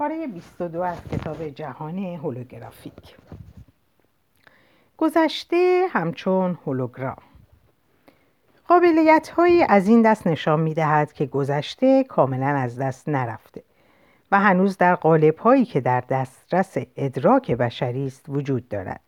پاره 0.00 0.26
22 0.26 0.80
از 0.80 0.98
کتاب 1.12 1.48
جهان 1.48 1.98
هولوگرافیک. 1.98 3.16
گذشته 4.96 5.86
همچون 5.90 6.58
هولوگرام. 6.66 7.16
قابلیت 8.68 9.28
هایی 9.28 9.62
از 9.62 9.88
این 9.88 10.02
دست 10.02 10.26
نشان 10.26 10.60
می 10.60 10.74
دهد 10.74 11.12
که 11.12 11.26
گذشته 11.26 12.04
کاملا 12.04 12.46
از 12.46 12.78
دست 12.78 13.08
نرفته 13.08 13.62
و 14.32 14.40
هنوز 14.40 14.76
در 14.76 14.94
قالب 14.94 15.38
هایی 15.38 15.64
که 15.64 15.80
در 15.80 16.00
دسترس 16.00 16.76
ادراک 16.96 17.50
بشری 17.50 18.06
است 18.06 18.24
وجود 18.28 18.68
دارد. 18.68 19.00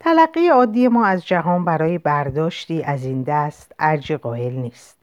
تلقی 0.00 0.48
عادی 0.48 0.88
ما 0.88 1.06
از 1.06 1.26
جهان 1.26 1.64
برای 1.64 1.98
برداشتی 1.98 2.82
از 2.82 3.04
این 3.04 3.22
دست 3.22 3.72
ارج 3.78 4.12
قائل 4.12 4.52
نیست 4.52 4.98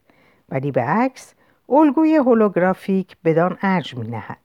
ولی 0.50 0.72
به 0.72 0.82
عکس 0.82 1.34
الگوی 1.70 2.16
هولوگرافیک 2.16 3.18
بدان 3.24 3.58
ارج 3.62 3.96
می 3.96 4.08
نهد. 4.08 4.45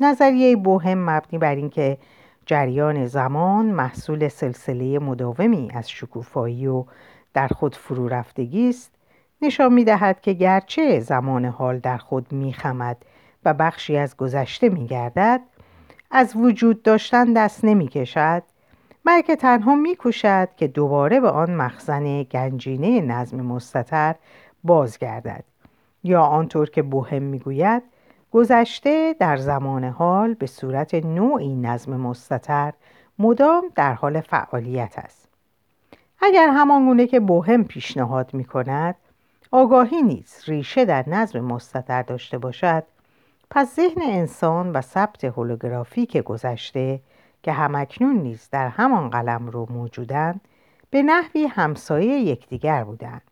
نظریه 0.00 0.56
بوهم 0.56 1.10
مبنی 1.10 1.38
بر 1.38 1.54
اینکه 1.54 1.98
جریان 2.46 3.06
زمان 3.06 3.66
محصول 3.66 4.28
سلسله 4.28 4.98
مداومی 4.98 5.70
از 5.74 5.90
شکوفایی 5.90 6.66
و 6.66 6.84
در 7.34 7.48
خود 7.48 7.76
فرو 7.76 8.08
رفتگی 8.08 8.68
است. 8.68 8.92
نشان 9.42 9.72
می 9.72 9.84
دهد 9.84 10.20
که 10.20 10.32
گرچه 10.32 11.00
زمان 11.00 11.44
حال 11.44 11.78
در 11.78 11.98
خود 11.98 12.32
می 12.32 12.52
خمد 12.52 12.96
و 13.44 13.54
بخشی 13.54 13.96
از 13.96 14.16
گذشته 14.16 14.68
می 14.68 14.86
گردد 14.86 15.40
از 16.10 16.36
وجود 16.36 16.82
داشتن 16.82 17.32
دست 17.32 17.64
نمی 17.64 17.88
کشد 17.88 18.42
بلکه 19.04 19.36
تنها 19.36 19.74
می 19.74 19.96
کوشد 19.96 20.48
که 20.56 20.66
دوباره 20.66 21.20
به 21.20 21.30
آن 21.30 21.50
مخزن 21.50 22.22
گنجینه 22.22 23.00
نظم 23.00 23.40
مستطر 23.40 24.14
بازگردد 24.64 25.44
یا 26.04 26.22
آنطور 26.22 26.70
که 26.70 26.82
بوهم 26.82 27.22
می‌گوید 27.22 27.82
گذشته 28.32 29.16
در 29.18 29.36
زمان 29.36 29.84
حال 29.84 30.34
به 30.34 30.46
صورت 30.46 30.94
نوعی 30.94 31.54
نظم 31.54 31.96
مستطر 31.96 32.72
مدام 33.18 33.64
در 33.74 33.94
حال 33.94 34.20
فعالیت 34.20 34.94
است. 34.96 35.28
اگر 36.20 36.48
همانگونه 36.48 37.06
که 37.06 37.20
بوهم 37.20 37.64
پیشنهاد 37.64 38.34
می 38.34 38.44
کند 38.44 38.94
آگاهی 39.50 40.02
نیز 40.02 40.42
ریشه 40.46 40.84
در 40.84 41.04
نظم 41.08 41.40
مستطر 41.40 42.02
داشته 42.02 42.38
باشد 42.38 42.84
پس 43.50 43.76
ذهن 43.76 44.02
انسان 44.02 44.72
و 44.72 44.80
ثبت 44.80 45.24
هولوگرافیک 45.24 46.16
گذشته 46.16 47.00
که 47.42 47.52
همکنون 47.52 48.16
نیز 48.16 48.48
در 48.52 48.68
همان 48.68 49.10
قلم 49.10 49.46
رو 49.46 49.66
موجودند 49.70 50.40
به 50.90 51.02
نحوی 51.02 51.46
همسایه 51.46 52.20
یکدیگر 52.20 52.84
بودند. 52.84 53.22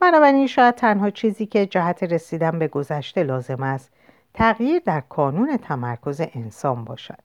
بنابراین 0.00 0.46
شاید 0.46 0.74
تنها 0.74 1.10
چیزی 1.10 1.46
که 1.46 1.66
جهت 1.66 2.02
رسیدن 2.02 2.58
به 2.58 2.68
گذشته 2.68 3.22
لازم 3.22 3.62
است 3.62 3.90
تغییر 4.36 4.82
در 4.84 5.00
کانون 5.00 5.56
تمرکز 5.56 6.20
انسان 6.34 6.84
باشد 6.84 7.18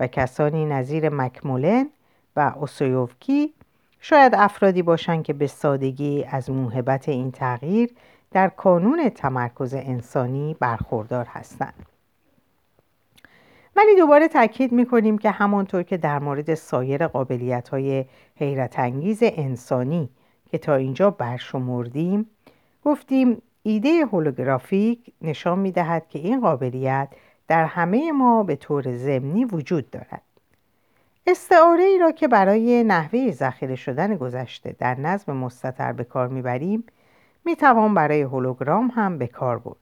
و 0.00 0.06
کسانی 0.06 0.66
نظیر 0.66 1.08
مکمولن 1.08 1.88
و 2.36 2.52
اوسویوفکی 2.56 3.54
شاید 4.00 4.34
افرادی 4.34 4.82
باشند 4.82 5.24
که 5.24 5.32
به 5.32 5.46
سادگی 5.46 6.24
از 6.24 6.50
موهبت 6.50 7.08
این 7.08 7.30
تغییر 7.30 7.90
در 8.30 8.48
کانون 8.48 9.08
تمرکز 9.08 9.74
انسانی 9.74 10.56
برخوردار 10.60 11.24
هستند. 11.24 11.86
ولی 13.76 13.96
دوباره 13.96 14.28
تاکید 14.28 14.72
می 14.72 15.18
که 15.18 15.30
همانطور 15.30 15.82
که 15.82 15.96
در 15.96 16.18
مورد 16.18 16.54
سایر 16.54 17.06
قابلیت 17.06 17.68
های 17.68 18.04
حیرت 18.36 18.78
انگیز 18.78 19.18
انسانی 19.22 20.08
که 20.50 20.58
تا 20.58 20.74
اینجا 20.74 21.10
برشمردیم 21.10 22.30
گفتیم 22.84 23.42
ایده 23.66 24.04
هولوگرافیک 24.04 25.12
نشان 25.22 25.58
می 25.58 25.72
دهد 25.72 26.08
که 26.08 26.18
این 26.18 26.40
قابلیت 26.40 27.08
در 27.48 27.64
همه 27.64 28.12
ما 28.12 28.42
به 28.42 28.56
طور 28.56 28.96
ضمنی 28.96 29.44
وجود 29.44 29.90
دارد. 29.90 30.22
استعاره 31.26 31.82
ای 31.84 31.98
را 31.98 32.10
که 32.10 32.28
برای 32.28 32.84
نحوه 32.84 33.30
ذخیره 33.30 33.76
شدن 33.76 34.16
گذشته 34.16 34.76
در 34.78 35.00
نظم 35.00 35.36
مستطر 35.36 35.92
به 35.92 36.04
کار 36.04 36.28
می‌بریم 36.28 36.84
می‌توان 37.44 37.94
برای 37.94 38.22
هولوگرام 38.22 38.92
هم 38.94 39.18
به 39.18 39.26
کار 39.26 39.58
برد. 39.58 39.76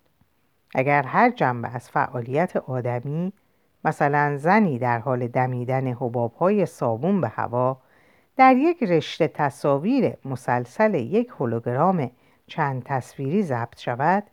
اگر 0.74 1.02
هر 1.02 1.30
جنبه 1.30 1.68
از 1.74 1.90
فعالیت 1.90 2.56
آدمی 2.56 3.32
مثلا 3.84 4.36
زنی 4.36 4.78
در 4.78 4.98
حال 4.98 5.26
دمیدن 5.26 5.86
حبابهای 5.86 6.66
صابون 6.66 7.20
به 7.20 7.28
هوا 7.28 7.76
در 8.36 8.56
یک 8.56 8.82
رشته 8.82 9.28
تصاویر 9.28 10.12
مسلسل 10.24 10.94
یک 10.94 11.28
هولوگرام 11.28 12.10
چند 12.46 12.82
تصویری 12.82 13.42
ضبط 13.42 13.78
شود. 13.78 14.24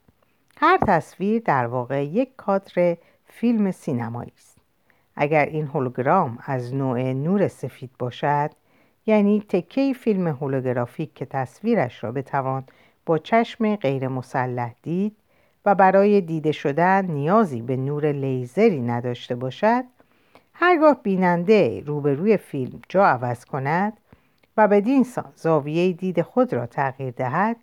هر 0.57 0.77
تصویر 0.87 1.41
در 1.45 1.67
واقع 1.67 2.05
یک 2.05 2.35
کادر 2.37 2.97
فیلم 3.25 3.71
سینمایی 3.71 4.31
است. 4.37 4.57
اگر 5.15 5.45
این 5.45 5.67
هولوگرام 5.67 6.37
از 6.45 6.73
نوع 6.73 7.13
نور 7.13 7.47
سفید 7.47 7.91
باشد 7.99 8.51
یعنی 9.05 9.43
تکه 9.49 9.93
فیلم 9.93 10.27
هولوگرافیک 10.27 11.13
که 11.13 11.25
تصویرش 11.25 12.03
را 12.03 12.11
بتوان 12.11 12.63
با 13.05 13.17
چشم 13.17 13.75
غیر 13.75 14.07
مسلح 14.07 14.75
دید 14.81 15.15
و 15.65 15.75
برای 15.75 16.21
دیده 16.21 16.51
شدن 16.51 17.05
نیازی 17.05 17.61
به 17.61 17.77
نور 17.77 18.11
لیزری 18.11 18.81
نداشته 18.81 19.35
باشد 19.35 19.83
هرگاه 20.53 21.03
بیننده 21.03 21.83
روبروی 21.85 22.37
فیلم 22.37 22.81
جا 22.89 23.05
عوض 23.05 23.45
کند 23.45 23.93
و 24.57 24.67
بدین 24.67 25.03
سان 25.03 25.31
زاویه 25.35 25.93
دید 25.93 26.21
خود 26.21 26.53
را 26.53 26.65
تغییر 26.65 27.11
دهد 27.11 27.57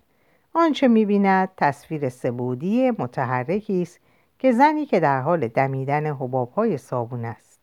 آنچه 0.59 0.89
می‌بیند 0.89 1.49
تصویر 1.57 2.09
سبودی 2.09 2.91
متحرکی 2.91 3.83
است 3.83 4.01
که 4.39 4.53
زنی 4.53 4.87
که 4.87 5.01
در 5.01 5.21
حال 5.21 5.49
دمیدن 5.49 6.07
حبابهای 6.07 6.79
صابون 6.79 7.25
است. 7.25 7.61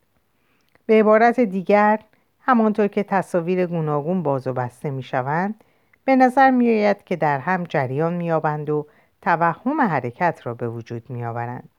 به 0.86 1.00
عبارت 1.00 1.40
دیگر 1.40 2.00
همانطور 2.42 2.88
که 2.88 3.04
تصاویر 3.04 3.66
گوناگون 3.66 4.24
باز 4.24 4.48
و 4.48 4.54
بسته 4.54 4.90
می‌شوند 4.90 5.64
به 6.06 6.16
نظر 6.16 6.52
میآید 6.52 7.04
که 7.04 7.16
در 7.16 7.40
هم 7.40 7.64
جریان 7.64 8.14
مییابند 8.14 8.70
و 8.70 8.88
توهم 9.22 9.82
حرکت 9.82 10.40
را 10.44 10.54
به 10.54 10.70
وجود 10.70 11.10
میآورند. 11.10 11.70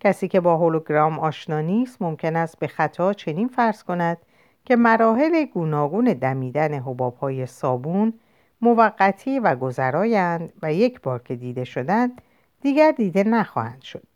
کسی 0.00 0.28
که 0.28 0.40
با 0.40 0.56
هولوگرام 0.56 1.18
آشنا 1.18 1.60
نیست 1.60 2.02
ممکن 2.02 2.36
است 2.36 2.58
به 2.58 2.66
خطا 2.66 3.12
چنین 3.12 3.48
فرض 3.48 3.82
کند 3.82 4.18
که 4.64 4.76
مراحل 4.76 5.44
گوناگون 5.44 6.04
دمیدن 6.04 6.74
حبابهای 6.74 7.46
صابون 7.46 8.12
موقتی 8.64 9.38
و 9.38 9.54
گذرایند 9.56 10.52
و 10.62 10.72
یک 10.72 11.00
بار 11.00 11.22
که 11.22 11.36
دیده 11.36 11.64
شدند 11.64 12.22
دیگر 12.60 12.92
دیده 12.92 13.24
نخواهند 13.24 13.82
شد. 13.82 14.06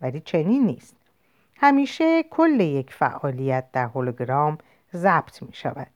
ولی 0.00 0.20
چنین 0.20 0.66
نیست. 0.66 0.96
همیشه 1.56 2.22
کل 2.22 2.60
یک 2.60 2.94
فعالیت 2.94 3.64
در 3.72 3.86
هولوگرام 3.86 4.58
ضبط 4.94 5.42
می 5.42 5.52
شود 5.52 5.90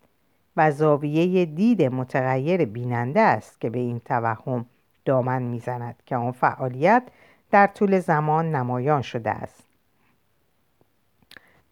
و 0.56 0.70
زاویه 0.70 1.44
دید 1.44 1.82
متغیر 1.82 2.64
بیننده 2.64 3.20
است 3.20 3.60
که 3.60 3.70
به 3.70 3.78
این 3.78 4.00
توهم 4.00 4.66
دامن 5.04 5.42
می‌زند 5.42 6.02
که 6.06 6.16
آن 6.16 6.32
فعالیت 6.32 7.02
در 7.50 7.66
طول 7.66 7.98
زمان 7.98 8.54
نمایان 8.54 9.02
شده 9.02 9.30
است. 9.30 9.64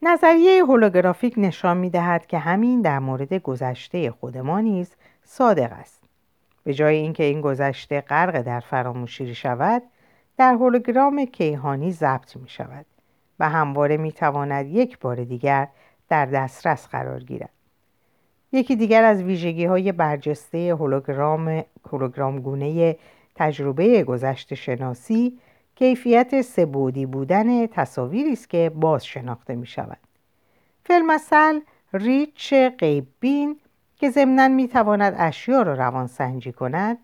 نظریه 0.02 0.64
هولوگرافیک 0.64 1.34
نشان 1.36 1.76
می 1.76 1.90
دهد 1.90 2.26
که 2.26 2.38
همین 2.38 2.80
در 2.80 2.98
مورد 2.98 3.34
گذشته 3.34 4.10
خود 4.10 4.38
ما 4.38 4.60
نیز 4.60 4.94
صادق 5.24 5.72
است. 5.72 6.01
به 6.64 6.74
جای 6.74 6.96
اینکه 6.96 7.24
این 7.24 7.40
گذشته 7.40 8.00
غرق 8.00 8.42
در 8.42 8.60
فراموشی 8.60 9.34
شود 9.34 9.82
در 10.36 10.52
هولوگرام 10.52 11.24
کیهانی 11.24 11.92
ضبط 11.92 12.36
می 12.36 12.48
شود 12.48 12.86
و 13.40 13.48
همواره 13.48 13.96
می 13.96 14.12
تواند 14.12 14.66
یک 14.66 14.98
بار 14.98 15.24
دیگر 15.24 15.68
در 16.08 16.26
دسترس 16.26 16.88
قرار 16.88 17.20
گیرد 17.20 17.50
یکی 18.52 18.76
دیگر 18.76 19.04
از 19.04 19.22
ویژگی 19.22 19.64
های 19.64 19.92
برجسته 19.92 20.74
هولوگرام 20.74 21.64
هولوگرام 21.90 22.40
گونه 22.40 22.96
تجربه 23.34 24.04
گذشته 24.04 24.54
شناسی 24.54 25.38
کیفیت 25.74 26.40
سبودی 26.42 27.06
بودن 27.06 27.66
تصاویری 27.66 28.32
است 28.32 28.50
که 28.50 28.72
باز 28.74 29.06
شناخته 29.06 29.54
می 29.54 29.66
شود. 29.66 29.98
فیلمسل 30.84 31.60
ریچ 31.92 32.54
قیبین 32.54 33.56
که 34.02 34.10
ضمنا 34.10 34.48
می 34.48 34.68
تواند 34.68 35.14
اشیا 35.18 35.62
را 35.62 35.74
روان 35.74 36.06
سنجی 36.06 36.52
کند 36.52 36.98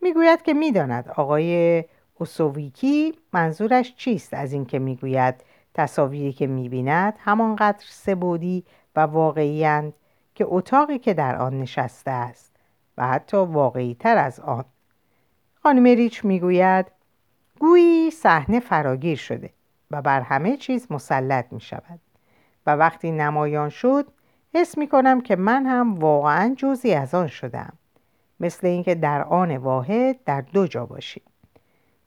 می‌گوید 0.00 0.42
که 0.42 0.54
می‌داند 0.54 1.08
آقای 1.08 1.84
اوسوویکی 2.14 3.14
منظورش 3.32 3.94
چیست 3.94 4.34
از 4.34 4.52
اینکه 4.52 4.78
می‌گوید 4.78 5.34
تصاویری 5.74 6.32
که 6.32 6.46
می‌بیند 6.46 7.14
همانقدر 7.18 7.84
سبودی 7.88 8.64
و 8.96 9.00
واقعی 9.00 9.92
که 10.34 10.44
اتاقی 10.48 10.98
که 10.98 11.14
در 11.14 11.36
آن 11.36 11.60
نشسته 11.60 12.10
است 12.10 12.56
و 12.98 13.06
حتی 13.06 13.36
واقعی 13.36 13.94
تر 13.94 14.16
از 14.16 14.40
آن. 14.40 14.64
خانم 15.62 15.84
ریچ 15.84 16.24
می‌گوید 16.24 16.86
گویی 17.60 18.10
صحنه 18.10 18.60
فراگیر 18.60 19.16
شده 19.16 19.50
و 19.90 20.02
بر 20.02 20.20
همه 20.20 20.56
چیز 20.56 20.86
مسلط 20.90 21.52
می 21.52 21.60
شود 21.60 22.00
و 22.66 22.76
وقتی 22.76 23.10
نمایان 23.10 23.68
شد 23.68 24.06
حس 24.54 24.78
می 24.78 24.88
کنم 24.88 25.20
که 25.20 25.36
من 25.36 25.66
هم 25.66 25.98
واقعا 25.98 26.54
جزی 26.58 26.94
از 26.94 27.14
آن 27.14 27.26
شدم. 27.26 27.72
مثل 28.40 28.66
اینکه 28.66 28.94
در 28.94 29.22
آن 29.22 29.56
واحد 29.56 30.24
در 30.24 30.40
دو 30.40 30.66
جا 30.66 30.86
باشیم 30.86 31.22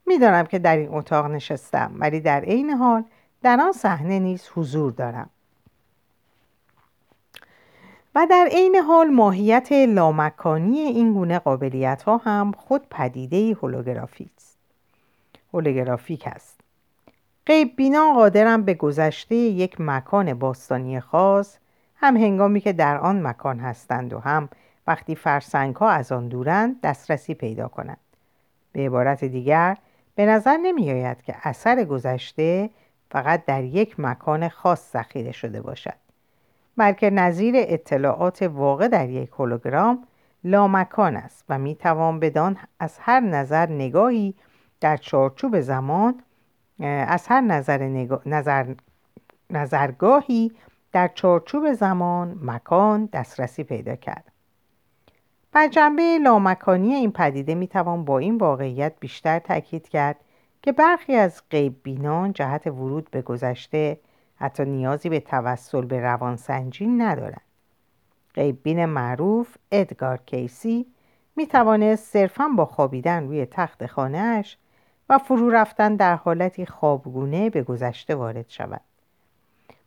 می‌دانم 0.06 0.46
که 0.46 0.58
در 0.58 0.76
این 0.76 0.88
اتاق 0.94 1.26
نشستم 1.26 1.92
ولی 1.98 2.20
در 2.20 2.40
عین 2.40 2.70
حال 2.70 3.04
در 3.42 3.60
آن 3.60 3.72
صحنه 3.72 4.18
نیز 4.18 4.48
حضور 4.54 4.92
دارم. 4.92 5.30
و 8.14 8.26
در 8.30 8.48
عین 8.52 8.76
حال 8.76 9.10
ماهیت 9.10 9.72
لامکانی 9.72 10.78
این 10.78 11.12
گونه 11.12 11.38
قابلیت 11.38 12.02
ها 12.02 12.16
هم 12.16 12.52
خود 12.52 12.82
پدیده 12.90 13.54
هولوگرافیک 13.62 14.28
است. 14.36 14.58
هولوگرافیک 15.52 16.26
است. 16.26 16.60
قیب 17.46 17.76
بینا 17.76 18.12
قادرم 18.12 18.62
به 18.62 18.74
گذشته 18.74 19.34
یک 19.34 19.76
مکان 19.78 20.34
باستانی 20.34 21.00
خاص 21.00 21.58
هم 21.96 22.16
هنگامی 22.16 22.60
که 22.60 22.72
در 22.72 22.98
آن 22.98 23.26
مکان 23.26 23.60
هستند 23.60 24.12
و 24.12 24.18
هم 24.18 24.48
وقتی 24.86 25.14
فرسنگ 25.14 25.76
ها 25.76 25.90
از 25.90 26.12
آن 26.12 26.28
دورند 26.28 26.80
دسترسی 26.80 27.34
پیدا 27.34 27.68
کنند. 27.68 27.98
به 28.72 28.86
عبارت 28.86 29.24
دیگر 29.24 29.76
به 30.14 30.26
نظر 30.26 30.56
نمی 30.56 30.90
آید 30.90 31.22
که 31.22 31.36
اثر 31.42 31.84
گذشته 31.84 32.70
فقط 33.10 33.44
در 33.44 33.64
یک 33.64 34.00
مکان 34.00 34.48
خاص 34.48 34.92
ذخیره 34.92 35.32
شده 35.32 35.60
باشد 35.62 35.94
بلکه 36.76 37.10
نظیر 37.10 37.54
اطلاعات 37.56 38.42
واقع 38.42 38.88
در 38.88 39.08
یک 39.08 39.30
هولوگرام 39.30 40.06
لامکان 40.44 41.16
است 41.16 41.44
و 41.48 41.58
می 41.58 41.74
توان 41.74 42.20
بدان 42.20 42.56
از 42.80 42.98
هر 43.00 43.20
نظر 43.20 43.66
نگاهی 43.66 44.34
در 44.80 44.96
چارچوب 44.96 45.60
زمان 45.60 46.22
از 46.80 47.26
هر 47.26 47.40
نظر, 47.40 48.06
نظر... 48.26 48.74
نظرگاهی 49.50 50.52
در 50.96 51.10
چارچوب 51.14 51.72
زمان 51.72 52.38
مکان 52.42 53.08
دسترسی 53.12 53.64
پیدا 53.64 53.96
کرد 53.96 54.32
بر 55.52 55.68
جنبه 55.68 56.18
لامکانی 56.18 56.94
این 56.94 57.12
پدیده 57.12 57.54
می 57.54 57.68
توان 57.68 58.04
با 58.04 58.18
این 58.18 58.38
واقعیت 58.38 58.92
بیشتر 59.00 59.38
تاکید 59.38 59.88
کرد 59.88 60.16
که 60.62 60.72
برخی 60.72 61.14
از 61.14 61.42
غیب 61.50 61.82
بینان 61.82 62.32
جهت 62.32 62.66
ورود 62.66 63.10
به 63.10 63.22
گذشته 63.22 64.00
حتی 64.36 64.64
نیازی 64.64 65.08
به 65.08 65.20
توسل 65.20 65.84
به 65.84 66.00
روانسنجی 66.00 66.86
ندارند. 66.86 67.40
غیب 68.34 68.62
بین 68.62 68.84
معروف 68.84 69.56
ادگار 69.72 70.20
کیسی 70.26 70.86
می 71.36 71.46
توانست 71.46 72.12
صرفا 72.12 72.48
با 72.56 72.66
خوابیدن 72.66 73.26
روی 73.26 73.46
تخت 73.46 73.86
خانهاش 73.86 74.58
و 75.08 75.18
فرو 75.18 75.50
رفتن 75.50 75.96
در 75.96 76.14
حالتی 76.14 76.66
خوابگونه 76.66 77.50
به 77.50 77.62
گذشته 77.62 78.14
وارد 78.14 78.48
شود. 78.48 78.80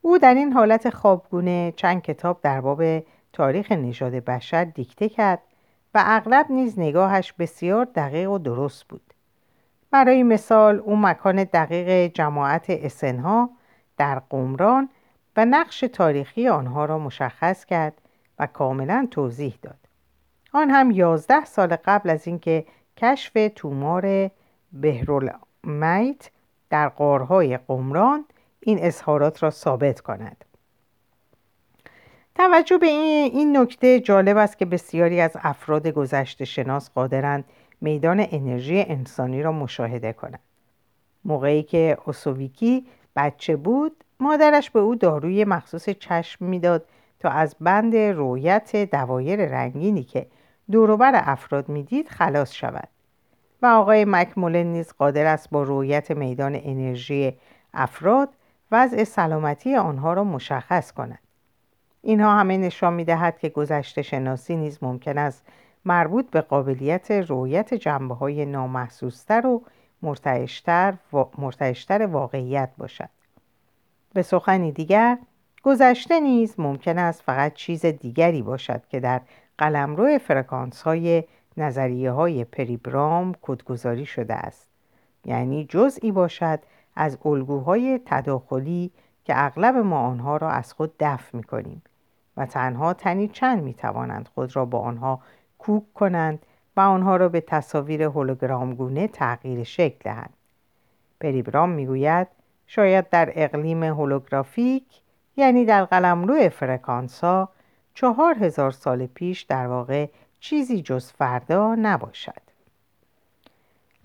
او 0.02 0.18
در 0.18 0.34
این 0.34 0.54
حالت 0.54 0.90
خوابگونه 0.90 1.74
چند 1.76 2.02
کتاب 2.02 2.42
در 2.42 2.62
باب 2.62 3.04
تاریخ 3.34 3.72
نژاد 3.72 4.14
بشر 4.14 4.64
دیکته 4.64 5.10
کرد 5.10 5.42
و 5.96 6.04
اغلب 6.06 6.46
نیز 6.50 6.80
نگاهش 6.80 7.34
بسیار 7.34 7.86
دقیق 7.86 8.32
و 8.32 8.38
درست 8.38 8.88
بود. 8.88 9.14
برای 9.92 10.24
مثال 10.24 10.80
او 10.80 10.96
مکان 10.96 11.44
دقیق 11.44 12.14
جماعت 12.14 12.66
اسنها 12.70 13.50
در 13.98 14.20
قمران 14.20 14.90
و 15.38 15.46
نقش 15.46 15.80
تاریخی 15.80 16.48
آنها 16.48 16.86
را 16.86 17.00
مشخص 17.00 17.66
کرد 17.66 17.94
و 18.40 18.48
کاملا 18.48 19.08
توضیح 19.12 19.60
داد. 19.62 19.80
آن 20.54 20.70
هم 20.70 20.92
یازده 20.92 21.46
سال 21.46 21.76
قبل 21.86 22.10
از 22.10 22.28
اینکه 22.28 22.66
کشف 22.98 23.38
تومار 23.56 24.32
بهرالمیت 24.74 26.30
در 26.70 26.90
قارهای 26.90 27.58
قمران 27.58 28.26
این 28.60 28.80
اظهارات 28.82 29.44
را 29.44 29.50
ثابت 29.50 30.02
کند. 30.02 30.46
توجه 32.36 32.78
به 32.78 32.88
این, 32.88 33.32
این 33.34 33.58
نکته 33.58 34.00
جالب 34.00 34.38
است 34.38 34.58
که 34.58 34.66
بسیاری 34.66 35.22
از 35.22 35.32
افراد 35.36 35.88
گذشته 35.88 36.46
شناس 36.46 36.90
قادرند 36.90 37.46
میدان 37.82 38.26
انرژی 38.32 38.82
انسانی 38.82 39.44
را 39.44 39.52
مشاهده 39.52 40.14
کنند. 40.14 40.40
موقعی 41.26 41.64
که 41.64 41.98
اوسوویکی 42.06 42.88
بچه 43.16 43.56
بود 43.56 44.04
مادرش 44.20 44.70
به 44.70 44.80
او 44.80 44.96
داروی 44.96 45.46
مخصوص 45.46 45.90
چشم 45.90 46.46
می‌داد 46.46 46.86
تا 47.20 47.30
از 47.30 47.56
بند 47.60 47.96
رویت 47.96 48.76
دوایر 48.92 49.46
رنگینی 49.46 50.04
که 50.04 50.28
دوروبر 50.72 51.12
افراد 51.16 51.70
می‌دید 51.70 52.10
خلاص 52.10 52.54
شود 52.54 52.88
و 53.62 53.66
آقای 53.66 54.06
مکمولن 54.06 54.64
نیز 54.64 54.94
قادر 54.94 55.26
است 55.26 55.50
با 55.50 55.64
رویت 55.64 56.12
میدان 56.12 56.60
انرژی 56.64 57.38
افراد 57.74 58.30
وضع 58.72 59.04
سلامتی 59.04 59.76
آنها 59.76 60.14
را 60.14 60.24
مشخص 60.24 60.92
کند. 60.92 61.20
اینها 62.02 62.40
همه 62.40 62.58
نشان 62.58 62.94
می‌دهد 62.94 63.40
که 63.40 63.50
گذشته 63.50 64.02
شناسی 64.02 64.56
نیز 64.56 64.80
ممکن 64.82 65.18
است 65.18 65.46
مربوط 65.86 66.30
به 66.30 66.42
قابلیت 66.42 67.12
رویت 67.12 67.74
جنبه 67.74 68.16
های 68.16 68.46
نامحسوستر 68.46 69.48
و 69.48 69.64
مرتعشتر, 70.02 70.94
مرتعشتر 71.38 72.06
واقعیت 72.06 72.70
باشد. 72.78 73.10
به 74.14 74.22
سخنی 74.22 74.72
دیگر 74.72 75.18
گذشته 75.64 76.20
نیز 76.20 76.56
ممکن 76.58 76.98
است 76.98 77.22
فقط 77.22 77.54
چیز 77.54 77.86
دیگری 77.86 78.42
باشد 78.42 78.82
که 78.90 79.00
در 79.00 79.22
قلمرو 79.58 80.18
فرکانس 80.18 80.82
های 80.82 81.24
نظریه 81.58 82.12
های 82.12 82.44
پریبرام 82.44 83.36
کدگذاری 83.42 84.06
شده 84.06 84.34
است. 84.34 84.68
یعنی 85.26 85.66
جزئی 85.70 86.12
باشد 86.12 86.60
از 87.02 87.18
الگوهای 87.26 88.02
تداخلی 88.06 88.92
که 89.24 89.34
اغلب 89.38 89.76
ما 89.76 90.00
آنها 90.00 90.38
را 90.38 90.50
از 90.50 90.74
خود 90.74 90.94
دفع 91.00 91.38
می 91.38 91.44
کنیم 91.44 91.82
و 92.38 92.46
تنها 92.46 92.94
تنی 92.94 93.28
چند 93.28 93.64
می 93.64 93.74
توانند 93.74 94.30
خود 94.36 94.56
را 94.56 94.66
با 94.66 94.80
آنها 94.80 95.20
کوک 95.58 95.94
کنند 95.94 96.46
و 96.78 96.80
آنها 96.80 97.16
را 97.16 97.30
به 97.30 97.42
تصاویر 97.42 98.04
هولوگرامگونه 98.04 99.08
تغییر 99.08 99.64
شکل 99.64 99.98
دهند. 100.04 100.34
پریبرام 101.20 101.70
می‌گوید 101.70 102.28
شاید 102.68 103.10
در 103.10 103.32
اقلیم 103.36 103.84
هولوگرافیک 103.84 105.02
یعنی 105.38 105.66
در 105.66 105.86
قلمرو 105.86 106.50
فرکانس 106.50 107.24
ها 107.24 107.50
چهار 107.94 108.44
هزار 108.44 108.72
سال 108.72 109.06
پیش 109.06 109.42
در 109.42 109.68
واقع 109.68 110.10
چیزی 110.40 110.82
جز 110.82 111.12
فردا 111.12 111.76
نباشد. 111.76 112.42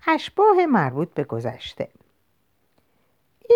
اشباه 0.07 0.65
مربوط 0.65 1.13
به 1.13 1.23
گذشته 1.23 1.87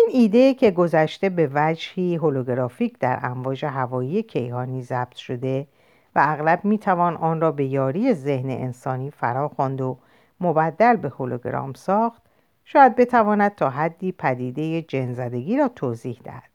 این 0.06 0.20
ایده 0.20 0.54
که 0.54 0.70
گذشته 0.70 1.28
به 1.28 1.50
وجهی 1.54 2.16
هولوگرافیک 2.16 2.98
در 2.98 3.18
امواج 3.22 3.64
هوایی 3.64 4.22
کیهانی 4.22 4.82
ضبط 4.82 5.14
شده 5.14 5.66
و 6.14 6.22
اغلب 6.24 6.64
می‌توان 6.64 7.16
آن 7.16 7.40
را 7.40 7.52
به 7.52 7.64
یاری 7.64 8.14
ذهن 8.14 8.50
انسانی 8.50 9.10
فرا 9.10 9.48
خواند 9.48 9.80
و 9.80 9.98
مبدل 10.40 10.96
به 10.96 11.08
هولوگرام 11.08 11.72
ساخت 11.72 12.22
شاید 12.64 12.96
بتواند 12.96 13.54
تا 13.54 13.70
حدی 13.70 14.12
پدیده 14.12 14.82
جنزدگی 14.82 15.56
را 15.56 15.68
توضیح 15.68 16.20
دهد. 16.24 16.50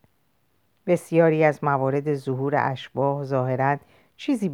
بسیاری 0.88 1.44
از 1.44 1.64
موارد 1.64 2.14
ظهور 2.14 2.54
اشباه 2.58 3.24
ظاهرا 3.24 3.78
چیزی 4.18 4.50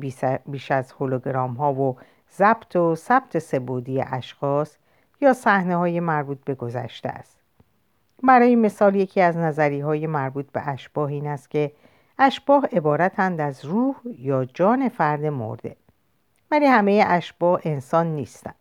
بیش 0.46 0.72
از 0.72 0.92
هولوگرام 0.92 1.54
ها 1.54 1.74
و 1.74 1.98
ضبط 2.38 2.76
و 2.76 2.96
ثبت 2.96 3.40
سبودی 3.40 4.02
اشخاص 4.02 4.78
یا 5.22 5.34
صحنه 5.34 5.76
های 5.76 6.00
مربوط 6.00 6.38
به 6.46 6.56
گذشته 6.56 7.10
است. 7.10 7.41
برای 8.24 8.56
مثال 8.56 8.96
یکی 8.96 9.22
از 9.22 9.38
نظری 9.38 9.80
های 9.80 10.08
مربوط 10.08 10.52
به 10.52 10.70
اشباه 10.70 11.10
این 11.10 11.28
است 11.28 11.50
که 11.50 11.72
اشباه 12.20 12.66
عبارتند 12.66 13.42
از 13.42 13.66
روح 13.66 13.96
یا 14.20 14.46
جان 14.46 14.90
فرد 14.90 15.26
مرده. 15.26 15.76
ولی 16.52 16.66
همه 16.66 17.04
اشباه 17.08 17.62
انسان 17.64 18.08
نیستند. 18.08 18.56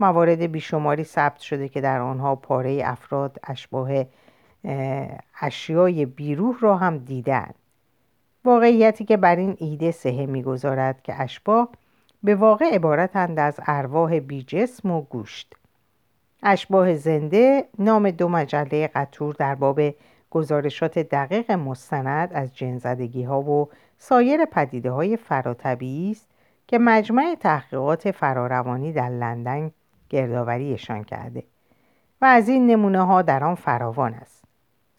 موارد 0.00 0.42
بیشماری 0.42 1.04
ثبت 1.04 1.38
شده 1.38 1.68
که 1.68 1.80
در 1.80 2.00
آنها 2.00 2.36
پاره 2.36 2.82
افراد 2.84 3.38
اشباه 3.44 3.90
اشیای 5.40 6.06
بیروح 6.06 6.56
را 6.60 6.76
هم 6.76 6.98
دیدن 6.98 7.50
واقعیتی 8.44 9.04
که 9.04 9.16
بر 9.16 9.36
این 9.36 9.56
ایده 9.58 9.90
سهه 9.90 10.26
می‌گذارد 10.26 11.02
که 11.02 11.22
اشباه 11.22 11.68
به 12.22 12.34
واقع 12.34 12.74
عبارتند 12.74 13.38
از 13.38 13.60
ارواح 13.66 14.18
بی 14.18 14.42
جسم 14.42 14.90
و 14.90 15.02
گوشت. 15.02 15.54
اشباه 16.42 16.94
زنده 16.94 17.64
نام 17.78 18.10
دو 18.10 18.28
مجله 18.28 18.86
قطور 18.94 19.34
در 19.38 19.54
باب 19.54 19.80
گزارشات 20.30 20.98
دقیق 20.98 21.50
مستند 21.50 22.32
از 22.32 22.56
جنزدگی 22.56 23.22
ها 23.22 23.42
و 23.42 23.68
سایر 23.98 24.44
پدیده 24.44 24.90
های 24.90 25.16
فراتبیعی 25.16 26.10
است 26.10 26.26
که 26.66 26.78
مجمع 26.78 27.36
تحقیقات 27.40 28.10
فراروانی 28.10 28.92
در 28.92 29.08
لندن 29.08 29.70
گردآوریشان 30.10 31.04
کرده 31.04 31.42
و 32.20 32.24
از 32.24 32.48
این 32.48 32.66
نمونه 32.66 33.02
ها 33.02 33.22
در 33.22 33.44
آن 33.44 33.54
فراوان 33.54 34.14
است. 34.14 34.44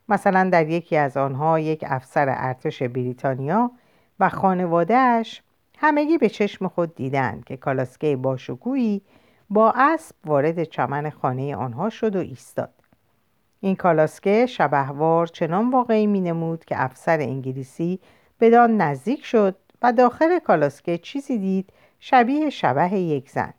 مثلا 0.10 0.50
در 0.50 0.70
یکی 0.70 0.98
از 0.98 1.18
آنها 1.18 1.60
یک 1.60 1.86
افسر 1.88 2.26
ارتش 2.30 2.84
بریتانیا 2.84 3.72
و 4.20 4.30
خانوادهش 4.30 5.42
همگی 5.78 6.18
به 6.18 6.30
چشم 6.30 6.68
خود 6.68 6.96
دیدند 6.96 7.46
که 7.46 7.58
کالاسکه 7.58 8.16
باشکوهی 8.16 9.02
با 9.50 9.74
اسب 9.76 10.16
وارد 10.26 10.64
چمن 10.64 11.10
خانه 11.10 11.56
آنها 11.56 11.90
شد 11.90 12.16
و 12.16 12.20
ایستاد. 12.20 12.74
این 13.60 13.76
کالاسکه 13.76 14.46
شبهوار 14.46 15.28
چنان 15.28 15.72
واقعی 15.72 16.08
می 16.08 16.22
نمود 16.22 16.66
که 16.66 16.84
افسر 16.84 17.20
انگلیسی 17.20 18.00
بدان 18.40 18.78
نزدیک 18.78 19.26
شد 19.26 19.56
و 19.82 19.92
داخل 19.92 20.40
کالاسکه 20.40 20.98
چیزی 20.98 21.38
دید 21.38 21.70
شبیه 22.00 22.50
شبه 22.50 22.94
یک 22.94 23.30
زن. 23.30 23.54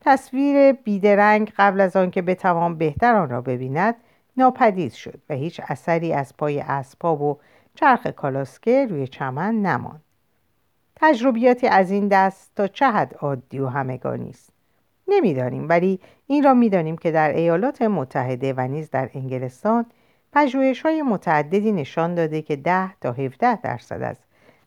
تصویر 0.00 0.72
بیدرنگ 0.72 1.52
قبل 1.56 1.80
از 1.80 1.96
آنکه 1.96 2.22
بتوان 2.22 2.78
بهتر 2.78 3.14
آن 3.14 3.30
را 3.30 3.40
ببیند 3.40 3.94
ناپدید 4.36 4.92
شد 4.92 5.20
و 5.30 5.34
هیچ 5.34 5.60
اثری 5.68 6.12
از 6.12 6.36
پای 6.36 6.60
اسباب 6.60 7.22
و 7.22 7.38
چرخ 7.74 8.06
کالاسکه 8.06 8.86
روی 8.86 9.08
چمن 9.08 9.54
نماند. 9.54 10.02
تجربیاتی 10.96 11.66
از 11.66 11.90
این 11.90 12.08
دست 12.08 12.52
تا 12.56 12.66
چه 12.66 12.90
حد 12.90 13.14
عادی 13.14 13.58
و 13.58 13.66
همگانی 13.66 14.30
است 14.30 14.57
نمی‌دانیم. 15.08 15.68
ولی 15.68 16.00
این 16.26 16.44
را 16.44 16.54
می‌دانیم 16.54 16.98
که 16.98 17.10
در 17.10 17.32
ایالات 17.32 17.82
متحده 17.82 18.54
و 18.56 18.60
نیز 18.60 18.90
در 18.90 19.10
انگلستان 19.14 19.86
پژوهش 20.32 20.82
های 20.82 21.02
متعددی 21.02 21.72
نشان 21.72 22.14
داده 22.14 22.42
که 22.42 22.56
10 22.56 22.94
تا 23.00 23.12
17 23.12 23.60
درصد 23.60 24.02
از 24.02 24.16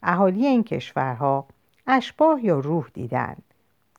اهالی 0.04 0.46
این 0.48 0.64
کشورها 0.64 1.46
اشباه 1.88 2.46
یا 2.46 2.60
روح 2.60 2.88
دیدند 2.94 3.44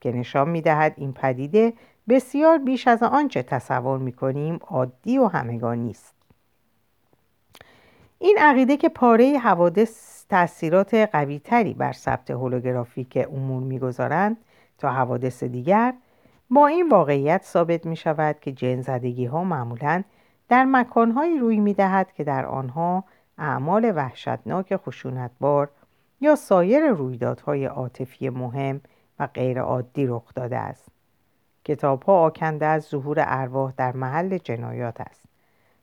که 0.00 0.12
نشان 0.12 0.48
می‌دهد 0.48 0.94
این 0.96 1.12
پدیده 1.12 1.72
بسیار 2.08 2.58
بیش 2.58 2.88
از 2.88 3.02
آنچه 3.02 3.42
تصور 3.42 3.98
می‌کنیم 3.98 4.58
عادی 4.62 5.18
و 5.18 5.26
همگانی 5.26 5.90
است. 5.90 6.14
این 8.18 8.38
عقیده 8.40 8.76
که 8.76 8.88
پاره 8.88 9.38
حوادث 9.38 10.24
تاثیرات 10.28 10.94
قویتری 10.94 11.74
بر 11.74 11.92
ثبت 11.92 12.30
هولوگرافیک 12.30 13.18
امور 13.32 13.62
می‌گذارند 13.62 14.36
تا 14.78 14.90
حوادث 14.90 15.44
دیگر 15.44 15.94
با 16.54 16.66
این 16.66 16.88
واقعیت 16.88 17.42
ثابت 17.42 17.86
می 17.86 17.96
شود 17.96 18.40
که 18.40 18.52
جنزدگی 18.52 19.24
ها 19.24 19.44
معمولا 19.44 20.02
در 20.48 20.64
مکانهایی 20.64 21.38
روی 21.38 21.60
می 21.60 21.74
دهد 21.74 22.12
که 22.12 22.24
در 22.24 22.46
آنها 22.46 23.04
اعمال 23.38 23.92
وحشتناک 23.96 24.76
خشونتبار 24.76 25.70
یا 26.20 26.34
سایر 26.34 26.86
رویدادهای 26.88 27.64
عاطفی 27.64 28.28
مهم 28.28 28.80
و 29.18 29.26
غیرعادی 29.26 30.06
رخ 30.06 30.34
داده 30.34 30.56
است. 30.56 30.88
کتاب 31.64 32.02
ها 32.02 32.22
آکنده 32.22 32.66
از 32.66 32.82
ظهور 32.82 33.16
ارواح 33.26 33.72
در 33.76 33.92
محل 33.92 34.38
جنایات 34.38 35.00
است 35.00 35.24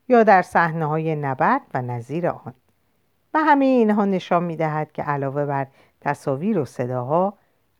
یا 0.07 0.23
در 0.23 0.41
صحنه 0.41 0.85
های 0.85 1.15
نبرد 1.15 1.61
و 1.73 1.81
نظیر 1.81 2.27
آن. 2.27 2.53
و 3.33 3.39
همه 3.39 3.65
اینها 3.65 4.05
نشان 4.05 4.43
می 4.43 4.55
دهد 4.55 4.91
که 4.91 5.03
علاوه 5.03 5.45
بر 5.45 5.67
تصاویر 6.01 6.59
و 6.59 6.65
صداها 6.65 7.33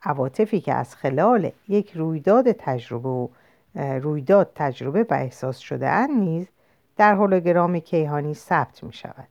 عواطفی 0.03 0.61
که 0.61 0.73
از 0.73 0.95
خلال 0.95 1.51
یک 1.67 1.91
رویداد 1.91 2.51
تجربه 2.51 3.09
و 3.09 3.27
رویداد 3.75 4.51
تجربه 4.55 5.03
و 5.09 5.13
احساس 5.13 5.57
شده 5.57 5.89
اند 5.89 6.19
نیز 6.19 6.47
در 6.97 7.13
هولوگرام 7.13 7.79
کیهانی 7.79 8.33
ثبت 8.33 8.83
می 8.83 8.93
شود 8.93 9.27